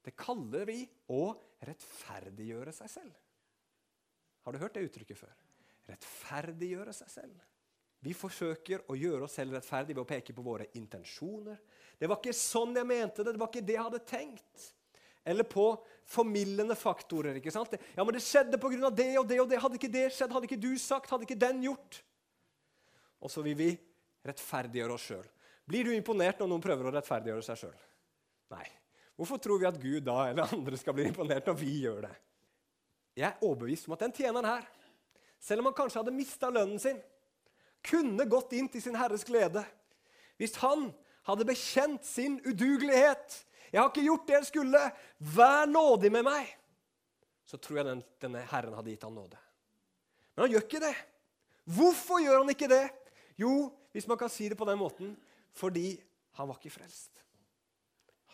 Det 0.08 0.14
kaller 0.18 0.64
vi 0.70 0.80
å 1.14 1.24
rettferdiggjøre 1.68 2.72
seg 2.74 2.90
selv. 2.90 3.14
Har 4.46 4.56
du 4.56 4.62
hørt 4.62 4.78
det 4.78 4.86
uttrykket 4.88 5.20
før? 5.20 5.36
Rettferdiggjøre 5.92 6.96
seg 6.96 7.12
selv. 7.12 7.42
Vi 8.06 8.14
forsøker 8.16 8.86
å 8.88 8.96
gjøre 8.98 9.26
oss 9.26 9.36
selv 9.40 9.58
rettferdige 9.58 9.98
ved 9.98 10.06
å 10.06 10.10
peke 10.10 10.36
på 10.38 10.46
våre 10.46 10.70
intensjoner. 10.80 11.60
Det 11.98 12.10
var 12.10 12.22
ikke 12.22 12.38
sånn 12.38 12.78
jeg 12.78 12.88
mente 12.88 13.26
det, 13.26 13.34
det 13.36 13.42
var 13.42 13.52
ikke 13.52 13.66
det 13.68 13.76
jeg 13.76 13.88
hadde 13.90 14.04
tenkt. 14.08 14.68
Eller 15.28 15.48
på 15.48 15.70
formildende 16.08 16.76
faktorer. 16.80 17.36
ikke 17.40 17.52
sant? 17.52 17.76
Ja, 17.96 18.04
men 18.04 18.16
det 18.16 18.24
skjedde 18.24 18.60
pga. 18.62 18.90
det 18.90 19.10
og 19.20 19.28
det 19.28 19.40
og 19.44 19.50
det. 19.50 19.60
Hadde 19.60 19.80
ikke 19.80 19.92
det 19.92 20.06
skjedd, 20.16 20.32
hadde 20.32 20.48
ikke 20.48 20.62
du 20.64 20.72
sagt, 20.80 21.10
hadde 21.12 21.28
ikke 21.28 21.40
den 21.40 21.66
gjort. 21.66 22.00
Og 23.20 23.34
så 23.34 23.44
vil 23.44 23.58
vi 23.60 23.72
rettferdiggjøre 24.28 24.96
oss 24.96 25.08
sjøl. 25.10 25.26
Blir 25.68 25.88
du 25.88 25.92
imponert 25.92 26.40
når 26.40 26.52
noen 26.52 26.64
prøver 26.64 26.88
å 26.88 26.94
rettferdiggjøre 26.96 27.44
seg 27.44 27.60
sjøl? 27.66 27.78
Nei. 28.56 28.66
Hvorfor 29.18 29.42
tror 29.42 29.60
vi 29.60 29.68
at 29.68 29.80
Gud 29.82 30.06
da 30.06 30.30
eller 30.30 30.54
andre 30.54 30.80
skal 30.80 30.96
bli 30.96 31.08
imponert 31.10 31.50
når 31.50 31.58
vi 31.60 31.74
gjør 31.82 32.06
det? 32.06 32.14
Jeg 33.18 33.28
er 33.32 33.42
overbevist 33.42 33.90
om 33.90 33.96
at 33.96 34.04
den 34.06 34.14
tjeneren 34.14 34.46
her, 34.46 34.68
selv 35.42 35.64
om 35.64 35.72
han 35.72 35.78
kanskje 35.78 36.04
hadde 36.04 36.14
mista 36.14 36.52
lønnen 36.54 36.80
sin, 36.80 37.00
kunne 37.88 38.28
gått 38.30 38.54
inn 38.58 38.70
til 38.70 38.84
sin 38.84 38.98
herres 38.98 39.26
glede 39.26 39.64
hvis 40.38 40.54
han 40.62 40.92
hadde 41.26 41.48
bekjent 41.50 42.06
sin 42.06 42.38
udugelighet. 42.46 43.40
'Jeg 43.72 43.82
har 43.82 43.90
ikke 43.90 44.08
gjort 44.08 44.28
det 44.28 44.34
jeg 44.34 44.46
skulle. 44.46 44.82
Vær 45.20 45.66
nådig 45.66 46.12
med 46.12 46.24
meg.' 46.24 46.56
Så 47.46 47.58
tror 47.58 47.78
jeg 47.78 47.86
den, 47.86 48.04
denne 48.20 48.44
Herren 48.44 48.74
hadde 48.74 48.92
gitt 48.92 49.04
ham 49.04 49.16
nåde. 49.16 49.38
Men 50.36 50.44
han 50.44 50.52
gjør 50.52 50.66
ikke 50.66 50.84
det. 50.84 50.96
Hvorfor 51.64 52.20
gjør 52.20 52.42
han 52.44 52.50
ikke 52.50 52.68
det? 52.68 52.90
Jo, 53.40 53.72
hvis 53.92 54.08
man 54.08 54.18
kan 54.18 54.30
si 54.30 54.50
det 54.50 54.58
på 54.58 54.68
den 54.68 54.80
måten 54.80 55.16
fordi 55.58 55.98
han 56.38 56.48
var 56.48 56.60
ikke 56.60 56.76
frelst. 56.76 57.24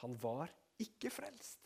Han 0.04 0.18
var 0.20 0.52
ikke 0.82 1.12
frelst. 1.14 1.60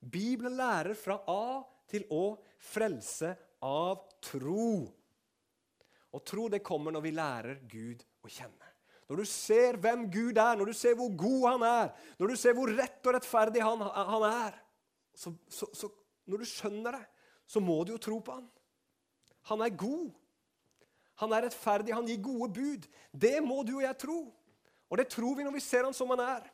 Bibelen 0.00 0.56
lærer 0.56 0.94
fra 0.96 1.18
A 1.28 1.62
til 1.90 2.06
å 2.12 2.36
frelse 2.60 3.34
av 3.64 4.06
tro. 4.24 4.84
Og 6.14 6.24
tro 6.24 6.46
det 6.48 6.62
kommer 6.64 6.94
når 6.94 7.04
vi 7.04 7.12
lærer 7.16 7.60
Gud 7.68 8.04
å 8.24 8.30
kjenne. 8.30 8.73
Når 9.14 9.22
du 9.22 9.30
ser 9.30 9.76
hvem 9.78 10.08
Gud 10.10 10.38
er, 10.42 10.56
når 10.58 10.66
du 10.66 10.74
ser 10.74 10.96
hvor 10.98 11.12
god 11.14 11.44
han 11.52 11.62
er, 11.68 11.90
når 12.18 12.32
du 12.32 12.38
ser 12.40 12.56
hvor 12.56 12.72
rett 12.74 13.06
og 13.06 13.14
rettferdig 13.14 13.60
han, 13.62 13.84
han 13.94 14.24
er 14.26 14.56
så, 15.14 15.30
så, 15.46 15.68
så, 15.70 15.90
Når 16.26 16.40
du 16.42 16.48
skjønner 16.48 16.96
det, 16.96 17.02
så 17.46 17.60
må 17.62 17.76
du 17.84 17.92
jo 17.92 18.00
tro 18.02 18.18
på 18.24 18.34
han. 18.34 18.48
Han 19.52 19.62
er 19.62 19.76
god. 19.76 20.08
Han 21.22 21.34
er 21.36 21.44
rettferdig, 21.46 21.94
han 21.94 22.08
gir 22.08 22.18
gode 22.24 22.48
bud. 22.56 22.88
Det 23.12 23.36
må 23.44 23.60
du 23.62 23.76
og 23.76 23.84
jeg 23.84 24.00
tro. 24.02 24.18
Og 24.90 24.98
det 24.98 25.06
tror 25.12 25.36
vi 25.38 25.46
når 25.46 25.54
vi 25.54 25.62
ser 25.62 25.86
han 25.86 25.94
som 25.94 26.10
han 26.10 26.24
er. 26.24 26.48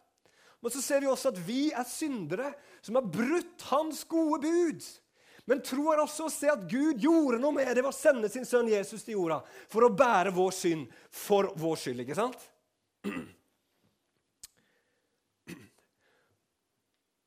Men 0.61 0.75
så 0.75 0.83
ser 0.85 1.01
vi 1.01 1.09
også 1.09 1.33
at 1.33 1.40
vi 1.46 1.70
er 1.73 1.88
syndere 1.88 2.53
som 2.85 2.99
har 3.01 3.09
brutt 3.09 3.64
hans 3.70 4.05
gode 4.05 4.42
bud. 4.44 4.90
Men 5.50 5.64
tro 5.66 5.88
er 5.90 5.98
også 5.98 6.28
å 6.28 6.30
se 6.30 6.46
at 6.52 6.62
Gud 6.70 7.02
gjorde 7.02 7.40
noe 7.42 7.50
med 7.56 7.66
det 7.66 7.82
ved 7.82 7.90
å 7.90 7.96
sende 7.96 8.28
sin 8.30 8.46
sønn 8.46 8.68
Jesus 8.70 9.02
til 9.02 9.16
jorda 9.16 9.40
for 9.72 9.82
å 9.82 9.90
bære 9.90 10.30
vår 10.36 10.52
synd 10.54 10.92
for 11.10 11.50
vår 11.58 11.80
skyld. 11.80 12.04
ikke 12.04 12.18
sant? 12.18 12.38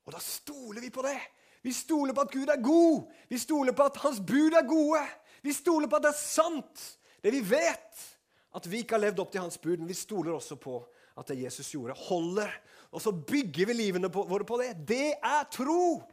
Og 0.03 0.15
da 0.15 0.21
stoler 0.23 0.79
vi 0.83 0.91
på 0.93 1.03
det. 1.03 1.19
Vi 1.63 1.75
stoler 1.75 2.15
på 2.15 2.23
at 2.23 2.31
Gud 2.31 2.49
er 2.51 2.63
god. 2.63 3.12
Vi 3.27 3.39
stoler 3.43 3.75
på 3.75 3.89
at 3.91 3.99
hans 4.03 4.23
bud 4.23 4.55
er 4.55 4.67
gode. 4.67 5.03
Vi 5.43 5.51
stoler 5.55 5.91
på 5.91 5.99
at 5.99 6.07
det 6.07 6.13
er 6.13 6.19
sant, 6.19 6.88
det 7.23 7.31
vi 7.36 7.43
vet. 7.43 8.07
At 8.55 8.67
vi 8.71 8.83
ikke 8.83 8.95
har 8.95 9.03
levd 9.03 9.19
opp 9.23 9.31
til 9.36 9.43
hans 9.43 9.59
bud, 9.59 9.79
men 9.79 9.91
vi 9.91 9.99
stoler 9.99 10.36
også 10.36 10.55
på 10.63 10.79
at 11.19 11.27
det 11.27 11.41
Jesus 11.43 11.71
gjorde, 11.75 11.95
holder. 12.07 12.51
Og 12.95 13.03
så 13.03 13.12
bygger 13.12 13.67
vi 13.67 13.79
livene 13.79 14.12
våre 14.12 14.47
på 14.47 14.63
det. 14.63 14.73
Det 14.88 15.15
er 15.19 15.47
tro! 15.51 16.03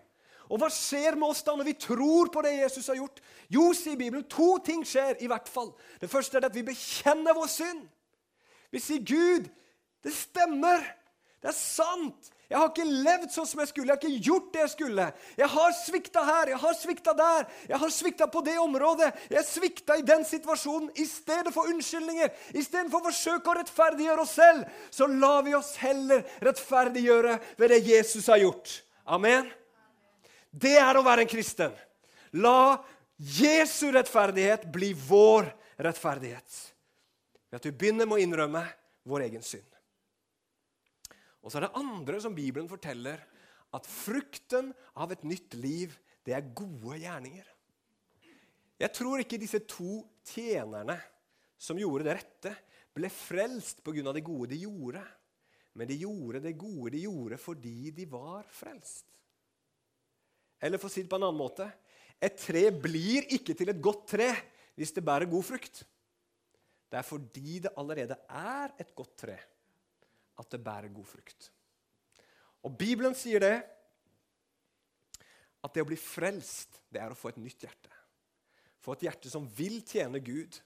Og 0.51 0.59
hva 0.59 0.69
skjer 0.75 1.15
med 1.15 1.31
oss 1.31 1.45
da 1.47 1.55
når 1.55 1.69
vi 1.71 1.77
tror 1.79 2.31
på 2.35 2.43
det 2.43 2.57
Jesus 2.59 2.91
har 2.91 2.99
gjort? 2.99 3.23
Jo, 3.49 3.71
sier 3.77 3.99
Bibelen, 3.99 4.27
to 4.27 4.57
ting 4.67 4.83
skjer 4.87 5.21
i 5.23 5.31
hvert 5.31 5.49
fall. 5.49 5.71
Det 6.03 6.11
første 6.11 6.41
er 6.41 6.49
at 6.49 6.57
vi 6.57 6.67
bekjenner 6.67 7.37
vår 7.39 7.51
synd. 7.51 7.87
Vi 8.71 8.83
sier, 8.83 9.03
'Gud, 9.03 9.49
det 10.03 10.13
stemmer. 10.15 10.83
Det 11.41 11.49
er 11.49 11.57
sant. 11.57 12.31
Jeg 12.51 12.59
har 12.59 12.67
ikke 12.73 12.85
levd 12.85 13.31
sånn 13.31 13.47
som 13.47 13.61
jeg 13.63 13.71
skulle. 13.71 13.87
Jeg 13.87 13.95
har 13.95 14.03
ikke 14.03 14.27
gjort 14.27 14.49
det 14.53 14.61
jeg 14.61 14.73
skulle. 14.73 15.05
Jeg 15.39 15.49
har 15.53 15.75
svikta 15.79 16.25
her, 16.27 16.51
jeg 16.51 16.59
har 16.65 16.75
svikta 16.75 17.15
der, 17.15 17.47
jeg 17.71 17.79
har 17.79 17.93
svikta 17.95 18.27
på 18.27 18.43
det 18.43 18.57
området. 18.59 19.13
Jeg 19.31 19.47
svikta 19.47 19.97
i 20.01 20.05
den 20.07 20.27
situasjonen. 20.27 20.91
I 20.99 21.07
stedet 21.07 21.55
for 21.55 21.71
unnskyldninger, 21.71 22.35
istedenfor 22.59 23.01
å 23.05 23.07
forsøke 23.07 23.53
å 23.53 23.57
rettferdiggjøre 23.61 24.27
oss 24.27 24.35
selv, 24.35 24.67
så 24.91 25.07
lar 25.07 25.47
vi 25.47 25.55
oss 25.55 25.77
heller 25.79 26.27
rettferdiggjøre 26.43 27.39
ved 27.63 27.75
det 27.77 27.81
Jesus 27.87 28.27
har 28.27 28.43
gjort. 28.43 28.81
Amen. 29.07 29.47
Det 30.51 30.77
er 30.83 30.99
å 30.99 31.05
være 31.07 31.25
en 31.25 31.31
kristen. 31.31 31.75
La 32.43 32.81
Jesu 33.17 33.91
rettferdighet 33.95 34.67
bli 34.73 34.93
vår 34.95 35.51
rettferdighet. 35.81 36.57
Ved 37.51 37.59
at 37.59 37.69
vi 37.69 37.75
begynner 37.75 38.09
med 38.09 38.19
å 38.19 38.25
innrømme 38.25 38.65
vår 39.11 39.27
egen 39.29 39.45
synd. 39.45 39.67
Og 41.41 41.51
så 41.51 41.59
er 41.59 41.67
det 41.67 41.79
andre 41.81 42.21
som 42.23 42.37
Bibelen 42.37 42.69
forteller, 42.71 43.23
at 43.71 43.87
frukten 43.87 44.73
av 44.99 45.13
et 45.15 45.23
nytt 45.23 45.55
liv, 45.55 45.95
det 46.27 46.35
er 46.37 46.51
gode 46.57 46.99
gjerninger. 47.01 47.47
Jeg 48.81 48.93
tror 48.97 49.23
ikke 49.23 49.39
disse 49.41 49.61
to 49.69 50.01
tjenerne 50.27 50.97
som 51.61 51.79
gjorde 51.79 52.09
det 52.09 52.17
rette, 52.19 52.53
ble 52.97 53.11
frelst 53.13 53.85
pga. 53.85 54.13
det 54.13 54.25
gode 54.27 54.51
de 54.51 54.63
gjorde. 54.65 55.03
Men 55.79 55.87
de 55.87 56.01
gjorde 56.03 56.41
det 56.43 56.59
gode 56.59 56.91
de 56.97 57.05
gjorde 57.05 57.39
fordi 57.39 57.93
de 57.95 58.07
var 58.11 58.43
frelst. 58.51 59.07
Eller 60.61 60.81
for 60.81 60.91
å 60.91 60.93
si 60.93 61.03
det 61.05 61.11
på 61.11 61.19
en 61.19 61.27
annen 61.29 61.41
måte 61.41 61.67
et 62.21 62.37
tre 62.37 62.67
blir 62.69 63.25
ikke 63.33 63.55
til 63.57 63.73
et 63.73 63.81
godt 63.81 64.05
tre 64.13 64.29
hvis 64.77 64.93
det 64.97 65.05
bærer 65.05 65.29
god 65.31 65.45
frukt. 65.47 65.83
Det 66.91 66.99
er 66.99 67.07
fordi 67.07 67.61
det 67.65 67.73
allerede 67.81 68.17
er 68.29 68.75
et 68.83 68.91
godt 68.99 69.15
tre, 69.23 69.37
at 70.41 70.49
det 70.53 70.61
bærer 70.65 70.93
god 70.93 71.07
frukt. 71.07 71.51
Og 72.67 72.75
Bibelen 72.77 73.15
sier 73.17 73.41
det 73.41 73.55
at 75.61 75.73
det 75.75 75.85
å 75.85 75.89
bli 75.89 75.97
frelst, 76.01 76.81
det 76.93 77.01
er 77.01 77.13
å 77.13 77.17
få 77.17 77.31
et 77.31 77.41
nytt 77.41 77.65
hjerte. 77.65 77.93
Få 78.81 78.97
et 78.97 79.07
hjerte 79.07 79.33
som 79.33 79.47
vil 79.57 79.81
tjene 79.87 80.21
Gud. 80.25 80.57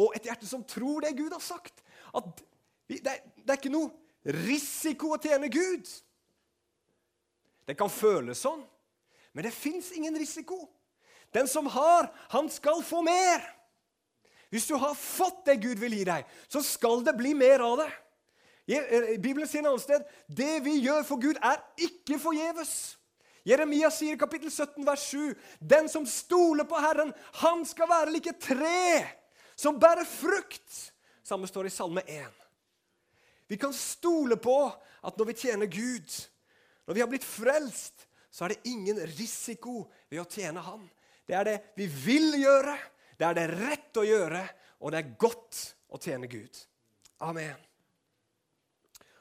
Og 0.00 0.16
et 0.16 0.28
hjerte 0.28 0.48
som 0.48 0.64
tror 0.64 1.04
det 1.04 1.16
Gud 1.16 1.32
har 1.36 1.44
sagt. 1.44 1.82
At 2.16 2.44
det 2.88 3.00
er, 3.04 3.24
det 3.36 3.52
er 3.52 3.60
ikke 3.60 3.72
noe 3.72 3.92
risiko 4.44 5.12
å 5.14 5.20
tjene 5.20 5.50
Gud. 5.52 5.88
Det 7.68 7.76
kan 7.76 7.92
føles 7.92 8.40
sånn, 8.40 8.62
men 9.36 9.44
det 9.44 9.52
fins 9.52 9.90
ingen 9.92 10.16
risiko. 10.16 10.62
Den 11.36 11.48
som 11.50 11.66
har, 11.68 12.08
han 12.32 12.48
skal 12.48 12.80
få 12.82 13.02
mer. 13.04 13.44
Hvis 14.48 14.66
du 14.70 14.78
har 14.80 14.94
fått 14.96 15.44
det 15.44 15.58
Gud 15.60 15.80
vil 15.82 15.98
gi 15.98 16.06
deg, 16.08 16.28
så 16.48 16.62
skal 16.64 17.04
det 17.04 17.12
bli 17.18 17.34
mer 17.36 17.60
av 17.60 17.82
det. 17.82 17.88
Eh, 18.68 19.18
Bibelen 19.20 19.48
sier 19.48 19.60
et 19.60 19.68
annet 19.68 19.84
sted 19.84 20.08
det 20.40 20.54
vi 20.64 20.78
gjør 20.80 21.04
for 21.08 21.20
Gud, 21.20 21.36
er 21.44 21.60
ikke 21.84 22.20
forgjeves. 22.20 22.72
Jeremia 23.48 23.88
sier 23.92 24.16
i 24.16 24.20
kapittel 24.20 24.50
17, 24.50 24.80
vers 24.84 25.04
7.: 25.12 25.36
Den 25.60 25.88
som 25.92 26.08
stoler 26.08 26.64
på 26.68 26.80
Herren, 26.80 27.12
han 27.44 27.64
skal 27.68 27.88
være 27.88 28.12
like 28.16 28.32
tre 28.40 29.04
som 29.56 29.78
bærer 29.80 30.04
frukt. 30.08 30.92
Samme 31.24 31.48
står 31.48 31.66
i 31.66 31.72
Salme 31.72 32.02
1. 32.06 32.24
Vi 33.48 33.56
kan 33.56 33.72
stole 33.72 34.36
på 34.36 34.56
at 35.04 35.16
når 35.16 35.30
vi 35.30 35.38
tjener 35.40 35.66
Gud, 35.66 36.12
når 36.88 36.96
vi 36.96 37.02
har 37.04 37.10
blitt 37.10 37.26
frelst, 37.26 38.06
så 38.32 38.46
er 38.46 38.54
det 38.54 38.70
ingen 38.70 38.96
risiko 39.12 39.82
ved 40.08 40.22
å 40.22 40.28
tjene 40.28 40.62
Han. 40.64 40.86
Det 41.28 41.36
er 41.36 41.44
det 41.44 41.56
vi 41.76 41.84
vil 41.84 42.38
gjøre, 42.40 42.78
det 43.20 43.26
er 43.28 43.36
det 43.36 43.44
rett 43.52 44.00
å 44.00 44.06
gjøre, 44.08 44.40
og 44.80 44.94
det 44.94 45.02
er 45.02 45.10
godt 45.20 45.60
å 45.92 46.00
tjene 46.00 46.30
Gud. 46.32 46.62
Amen. 47.28 47.60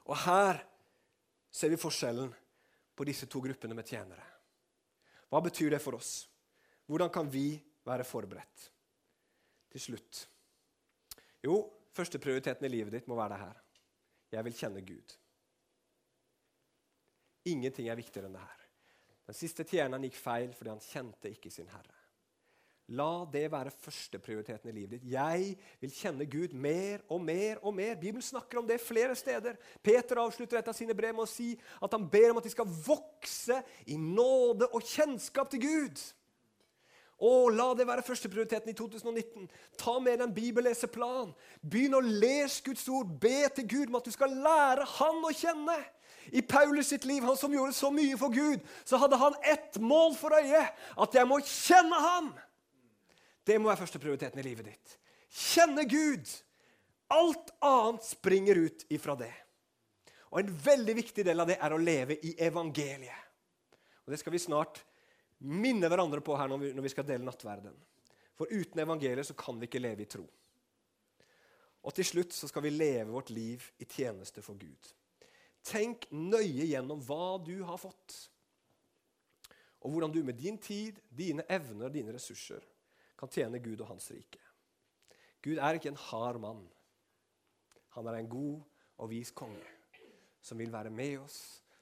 Og 0.07 0.15
her 0.23 0.61
ser 1.51 1.73
vi 1.73 1.81
forskjellen 1.81 2.31
på 2.95 3.07
disse 3.09 3.27
to 3.27 3.43
gruppene 3.43 3.75
med 3.75 3.91
tjenere. 3.91 4.23
Hva 5.27 5.43
betyr 5.43 5.75
det 5.75 5.83
for 5.83 5.99
oss? 5.99 6.23
Hvordan 6.87 7.11
kan 7.11 7.27
vi 7.27 7.49
være 7.83 8.07
forberedt? 8.07 8.71
Til 9.75 9.83
slutt 9.89 10.23
Jo, 11.43 11.59
førsteprioriteten 11.91 12.63
i 12.63 12.71
livet 12.71 12.95
ditt 12.95 13.11
må 13.11 13.19
være 13.19 13.35
det 13.35 13.43
her. 13.43 13.63
Jeg 14.37 14.47
vil 14.47 14.55
kjenne 14.55 14.87
Gud. 14.87 15.17
Ingenting 17.51 17.89
er 17.89 17.99
viktigere 17.99 18.29
enn 18.29 18.37
det 18.37 18.43
her. 18.43 18.65
Den 19.27 19.35
siste 19.35 19.65
tjeneren 19.67 20.05
gikk 20.07 20.19
feil 20.19 20.51
fordi 20.55 20.73
han 20.73 20.83
kjente 20.83 21.31
ikke 21.33 21.51
sin 21.51 21.69
herre. 21.71 21.95
La 22.95 23.25
det 23.27 23.49
være 23.51 23.73
førsteprioriteten 23.83 24.69
i 24.71 24.73
livet 24.77 24.93
ditt. 24.95 25.09
Jeg 25.11 25.57
vil 25.81 25.91
kjenne 25.91 26.27
Gud 26.31 26.53
mer 26.55 27.01
og 27.11 27.19
mer 27.19 27.59
og 27.59 27.73
mer. 27.75 27.97
Bibelen 27.99 28.23
snakker 28.23 28.61
om 28.61 28.67
det 28.67 28.79
flere 28.79 29.15
steder. 29.19 29.57
Peter 29.83 30.21
avslutter 30.21 30.61
et 30.61 30.69
av 30.71 30.75
sine 30.77 30.95
brev 30.95 31.11
med 31.17 31.25
å 31.25 31.31
si 31.31 31.49
at 31.83 31.97
han 31.97 32.05
ber 32.07 32.31
om 32.31 32.39
at 32.39 32.47
de 32.47 32.53
skal 32.53 32.69
vokse 32.87 33.59
i 33.91 33.99
nåde 33.99 34.69
og 34.71 34.87
kjennskap 34.87 35.51
til 35.51 35.65
Gud. 35.65 35.99
Å, 37.17 37.49
la 37.51 37.71
det 37.75 37.89
være 37.89 38.05
førsteprioriteten 38.07 38.71
i 38.71 38.77
2019. 38.77 39.49
Ta 39.81 39.97
med 39.99 40.23
en 40.23 40.31
bibelleseplan. 40.31 41.35
Begynn 41.59 41.97
å 41.97 42.03
lese 42.05 42.61
Guds 42.63 42.87
ord. 42.93 43.11
Be 43.19 43.49
til 43.57 43.67
Gud 43.67 43.91
om 43.91 43.99
at 43.99 44.07
du 44.07 44.15
skal 44.15 44.31
lære 44.31 44.87
Han 44.95 45.25
å 45.27 45.33
kjenne. 45.35 45.75
I 46.31 46.41
Paulus 46.41 46.87
sitt 46.91 47.05
liv, 47.05 47.23
han 47.23 47.37
som 47.37 47.53
gjorde 47.53 47.73
så 47.73 47.91
mye 47.93 48.17
for 48.19 48.33
Gud, 48.33 48.63
så 48.83 48.99
hadde 49.01 49.19
han 49.19 49.37
ett 49.43 49.79
mål 49.79 50.15
for 50.19 50.35
øye. 50.35 50.63
At 50.97 51.15
jeg 51.15 51.27
må 51.29 51.39
kjenne 51.45 52.01
ham. 52.03 52.31
Det 53.47 53.55
må 53.59 53.69
være 53.69 53.81
førsteprioriteten 53.85 54.41
i 54.41 54.45
livet 54.47 54.71
ditt. 54.73 54.97
Kjenne 55.31 55.85
Gud. 55.87 56.27
Alt 57.13 57.53
annet 57.63 58.03
springer 58.03 58.59
ut 58.67 58.83
ifra 58.91 59.15
det. 59.15 59.31
Og 60.31 60.41
En 60.41 60.51
veldig 60.51 60.95
viktig 60.97 61.23
del 61.23 61.39
av 61.39 61.47
det 61.47 61.55
er 61.63 61.73
å 61.73 61.79
leve 61.79 62.17
i 62.19 62.35
evangeliet. 62.43 63.23
Og 64.05 64.11
Det 64.11 64.19
skal 64.19 64.35
vi 64.35 64.43
snart 64.43 64.81
minne 65.37 65.87
hverandre 65.87 66.21
på 66.23 66.35
her 66.37 66.49
når 66.49 66.81
vi, 66.81 66.91
skal 66.91 67.07
dele 67.07 67.25
nattverden. 67.25 67.75
For 68.37 68.51
uten 68.51 68.81
evangeliet 68.81 69.27
så 69.27 69.35
kan 69.37 69.59
vi 69.59 69.69
ikke 69.69 69.81
leve 69.81 70.03
i 70.03 70.09
tro. 70.09 70.25
Og 71.87 71.95
til 71.95 72.05
slutt 72.05 72.35
så 72.35 72.49
skal 72.49 72.65
vi 72.65 72.73
leve 72.75 73.13
vårt 73.13 73.29
liv 73.31 73.63
i 73.79 73.85
tjeneste 73.87 74.43
for 74.43 74.59
Gud. 74.59 74.91
Tenk 75.67 76.07
nøye 76.15 76.69
gjennom 76.69 77.01
hva 77.03 77.37
du 77.43 77.57
har 77.67 77.79
fått, 77.81 78.15
og 79.83 79.93
hvordan 79.93 80.13
du 80.13 80.21
med 80.25 80.39
din 80.39 80.57
tid, 80.57 80.99
dine 81.11 81.43
evner 81.51 81.89
og 81.89 81.95
dine 81.95 82.15
ressurser 82.15 82.63
kan 83.19 83.31
tjene 83.31 83.61
Gud 83.63 83.81
og 83.83 83.91
hans 83.91 84.09
rike. 84.13 84.41
Gud 85.43 85.59
er 85.61 85.77
ikke 85.77 85.91
en 85.93 86.05
hard 86.07 86.39
mann. 86.41 86.63
Han 87.95 88.07
er 88.09 88.19
en 88.19 88.29
god 88.29 88.63
og 88.97 89.11
vis 89.11 89.31
konge 89.35 89.73
som 90.47 90.59
vil 90.59 90.71
være 90.71 90.91
med 90.93 91.17
oss, 91.19 91.39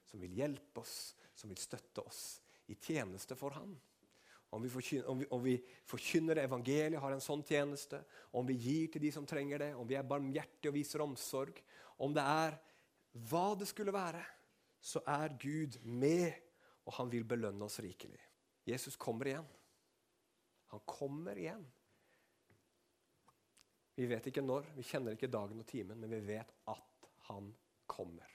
som 0.09 0.21
vil 0.21 0.33
hjelpe 0.39 0.81
oss, 0.81 1.13
som 1.35 1.51
vil 1.51 1.59
støtte 1.59 2.01
oss 2.01 2.21
i 2.71 2.77
tjeneste 2.81 3.37
for 3.37 3.53
Han. 3.53 3.75
Om 4.55 4.63
vi, 4.63 4.69
forkynner, 4.71 5.07
om, 5.11 5.19
vi, 5.19 5.25
om 5.35 5.41
vi 5.43 5.55
forkynner 5.89 6.39
evangeliet, 6.39 7.01
har 7.01 7.11
en 7.11 7.23
sånn 7.23 7.43
tjeneste, 7.45 7.99
om 8.31 8.45
vi 8.47 8.55
gir 8.55 8.93
til 8.93 9.03
de 9.03 9.11
som 9.11 9.25
trenger 9.27 9.61
det, 9.61 9.71
om 9.75 9.87
vi 9.89 9.97
er 9.99 10.07
barmhjertige 10.07 10.71
og 10.71 10.77
viser 10.77 11.03
omsorg, 11.03 11.59
om 11.99 12.13
det 12.15 12.23
er 12.23 12.55
hva 13.15 13.54
det 13.56 13.67
skulle 13.69 13.93
være, 13.95 14.21
så 14.80 15.01
er 15.08 15.38
Gud 15.41 15.80
med, 15.88 16.34
og 16.86 16.97
han 16.99 17.10
vil 17.10 17.23
belønne 17.28 17.65
oss 17.65 17.80
rikelig. 17.84 18.21
Jesus 18.67 18.97
kommer 18.99 19.30
igjen. 19.32 19.47
Han 20.73 20.84
kommer 20.86 21.38
igjen. 21.38 21.63
Vi 23.95 24.06
vet 24.12 24.28
ikke 24.28 24.43
når, 24.43 24.67
vi 24.75 24.84
kjenner 24.84 25.15
ikke 25.15 25.32
dagen 25.32 25.62
og 25.62 25.67
timen, 25.69 25.99
men 26.01 26.12
vi 26.12 26.19
vet 26.28 26.51
at 26.71 27.10
han 27.30 27.47
kommer. 27.88 28.32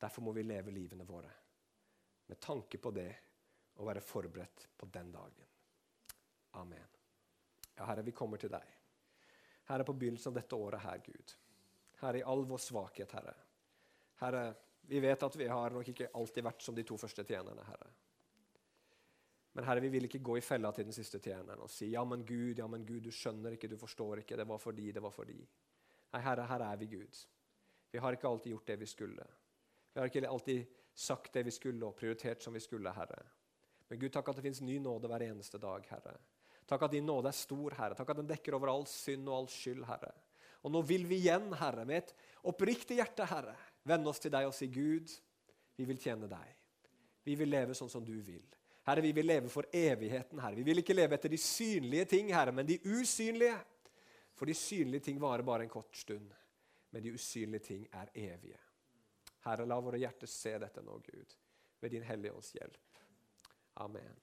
Derfor 0.00 0.26
må 0.26 0.34
vi 0.34 0.42
leve 0.42 0.74
livene 0.74 1.06
våre 1.06 1.30
med 2.26 2.40
tanke 2.40 2.80
på 2.80 2.90
det 2.90 3.10
og 3.78 3.86
være 3.86 4.02
forberedt 4.02 4.66
på 4.76 4.88
den 4.90 5.12
dagen. 5.12 5.46
Amen. 6.58 6.90
Ja, 7.76 7.86
Herre, 7.86 8.02
vi 8.02 8.14
kommer 8.16 8.40
til 8.40 8.50
deg. 8.52 8.74
Herre, 9.68 9.84
på 9.84 9.94
begynnelsen 9.96 10.32
av 10.32 10.38
dette 10.40 10.56
året 10.56 10.82
her, 10.84 11.00
Gud. 11.04 11.34
Herre, 12.00 12.20
i 12.20 12.26
all 12.26 12.44
vår 12.48 12.62
svakhet, 12.62 13.12
Herre. 13.16 13.34
Herre, 14.20 14.46
vi 14.86 15.00
vet 15.00 15.22
at 15.22 15.36
vi 15.36 15.48
har 15.48 15.74
nok 15.74 15.88
ikke 15.90 16.10
alltid 16.14 16.44
vært 16.44 16.62
som 16.62 16.76
de 16.76 16.84
to 16.86 16.98
første 17.00 17.24
tjenerne, 17.24 17.64
Herre. 17.68 17.90
Men 19.54 19.66
Herre, 19.68 19.82
vi 19.84 19.92
vil 19.94 20.08
ikke 20.08 20.22
gå 20.24 20.36
i 20.38 20.42
fella 20.42 20.72
til 20.74 20.88
den 20.88 20.96
siste 20.96 21.20
tjeneren 21.22 21.62
og 21.62 21.70
si 21.70 21.92
ja, 21.92 22.02
men 22.04 22.24
Gud, 22.26 22.58
ja, 22.58 22.66
men 22.70 22.82
Gud, 22.86 23.04
du 23.06 23.14
skjønner 23.14 23.54
ikke, 23.54 23.70
du 23.70 23.78
forstår 23.78 24.24
ikke, 24.24 24.38
det 24.40 24.48
var 24.50 24.58
fordi, 24.58 24.90
det 24.92 25.02
var 25.02 25.14
fordi. 25.14 25.38
Nei, 26.14 26.22
Herre, 26.24 26.46
her 26.50 26.64
er 26.66 26.80
vi 26.80 26.90
Gud. 26.96 27.20
Vi 27.94 28.02
har 28.02 28.16
ikke 28.16 28.26
alltid 28.26 28.50
gjort 28.50 28.72
det 28.72 28.76
vi 28.80 28.90
skulle. 28.90 29.26
Vi 29.94 30.00
har 30.00 30.10
ikke 30.10 30.26
alltid 30.26 30.80
sagt 30.94 31.32
det 31.34 31.44
vi 31.46 31.54
skulle 31.54 31.86
og 31.86 31.94
prioritert 31.98 32.42
som 32.42 32.54
vi 32.54 32.62
skulle, 32.62 32.90
Herre. 32.96 33.20
Men 33.88 34.00
Gud, 34.00 34.10
takk 34.14 34.32
at 34.32 34.40
det 34.40 34.46
fins 34.48 34.62
ny 34.66 34.80
nåde 34.82 35.10
hver 35.10 35.22
eneste 35.22 35.60
dag, 35.62 35.86
Herre. 35.90 36.16
Takk 36.66 36.86
at 36.86 36.94
din 36.96 37.06
nåde 37.06 37.30
er 37.30 37.36
stor, 37.36 37.76
Herre. 37.78 37.94
Takk 37.94 38.10
at 38.10 38.22
den 38.22 38.30
dekker 38.30 38.56
over 38.56 38.72
all 38.72 38.86
synd 38.90 39.28
og 39.28 39.36
all 39.36 39.48
skyld, 39.52 39.84
Herre. 39.86 40.10
Og 40.64 40.72
nå 40.72 40.80
vil 40.88 41.04
vi 41.06 41.20
igjen, 41.20 41.50
Herre, 41.60 41.84
med 41.86 42.00
et 42.00 42.14
oppriktig 42.50 42.98
hjerte, 42.98 43.26
Herre, 43.28 43.54
vende 43.84 44.10
oss 44.10 44.22
til 44.22 44.32
deg 44.32 44.48
og 44.48 44.54
si, 44.56 44.68
Gud, 44.72 45.12
vi 45.76 45.86
vil 45.88 46.00
tjene 46.00 46.28
deg. 46.30 46.50
Vi 47.24 47.36
vil 47.40 47.50
leve 47.52 47.76
sånn 47.76 47.92
som 47.92 48.04
du 48.04 48.14
vil. 48.24 48.44
Herre, 48.84 49.00
vi 49.00 49.14
vil 49.16 49.26
leve 49.26 49.48
for 49.48 49.68
evigheten, 49.72 50.40
Herre. 50.42 50.58
Vi 50.58 50.66
vil 50.66 50.82
ikke 50.82 50.96
leve 50.96 51.16
etter 51.16 51.32
de 51.32 51.40
synlige 51.40 52.04
ting, 52.16 52.32
Herre, 52.36 52.52
men 52.52 52.68
de 52.68 52.76
usynlige. 52.84 53.56
For 54.36 54.50
de 54.50 54.56
synlige 54.58 55.06
ting 55.08 55.20
varer 55.22 55.46
bare 55.46 55.64
en 55.64 55.72
kort 55.72 55.96
stund, 55.96 56.32
men 56.90 57.02
de 57.02 57.14
usynlige 57.14 57.64
ting 57.70 57.86
er 57.92 58.10
evige. 58.12 58.60
Herre, 59.46 59.66
la 59.68 59.78
våre 59.80 60.00
hjerter 60.02 60.28
se 60.28 60.56
dette 60.60 60.82
nå, 60.84 60.98
Gud, 61.06 61.36
ved 61.80 61.94
din 61.94 62.04
Hellige 62.04 62.34
Ånds 62.34 62.52
hjelp. 62.56 63.00
Amen. 63.84 64.20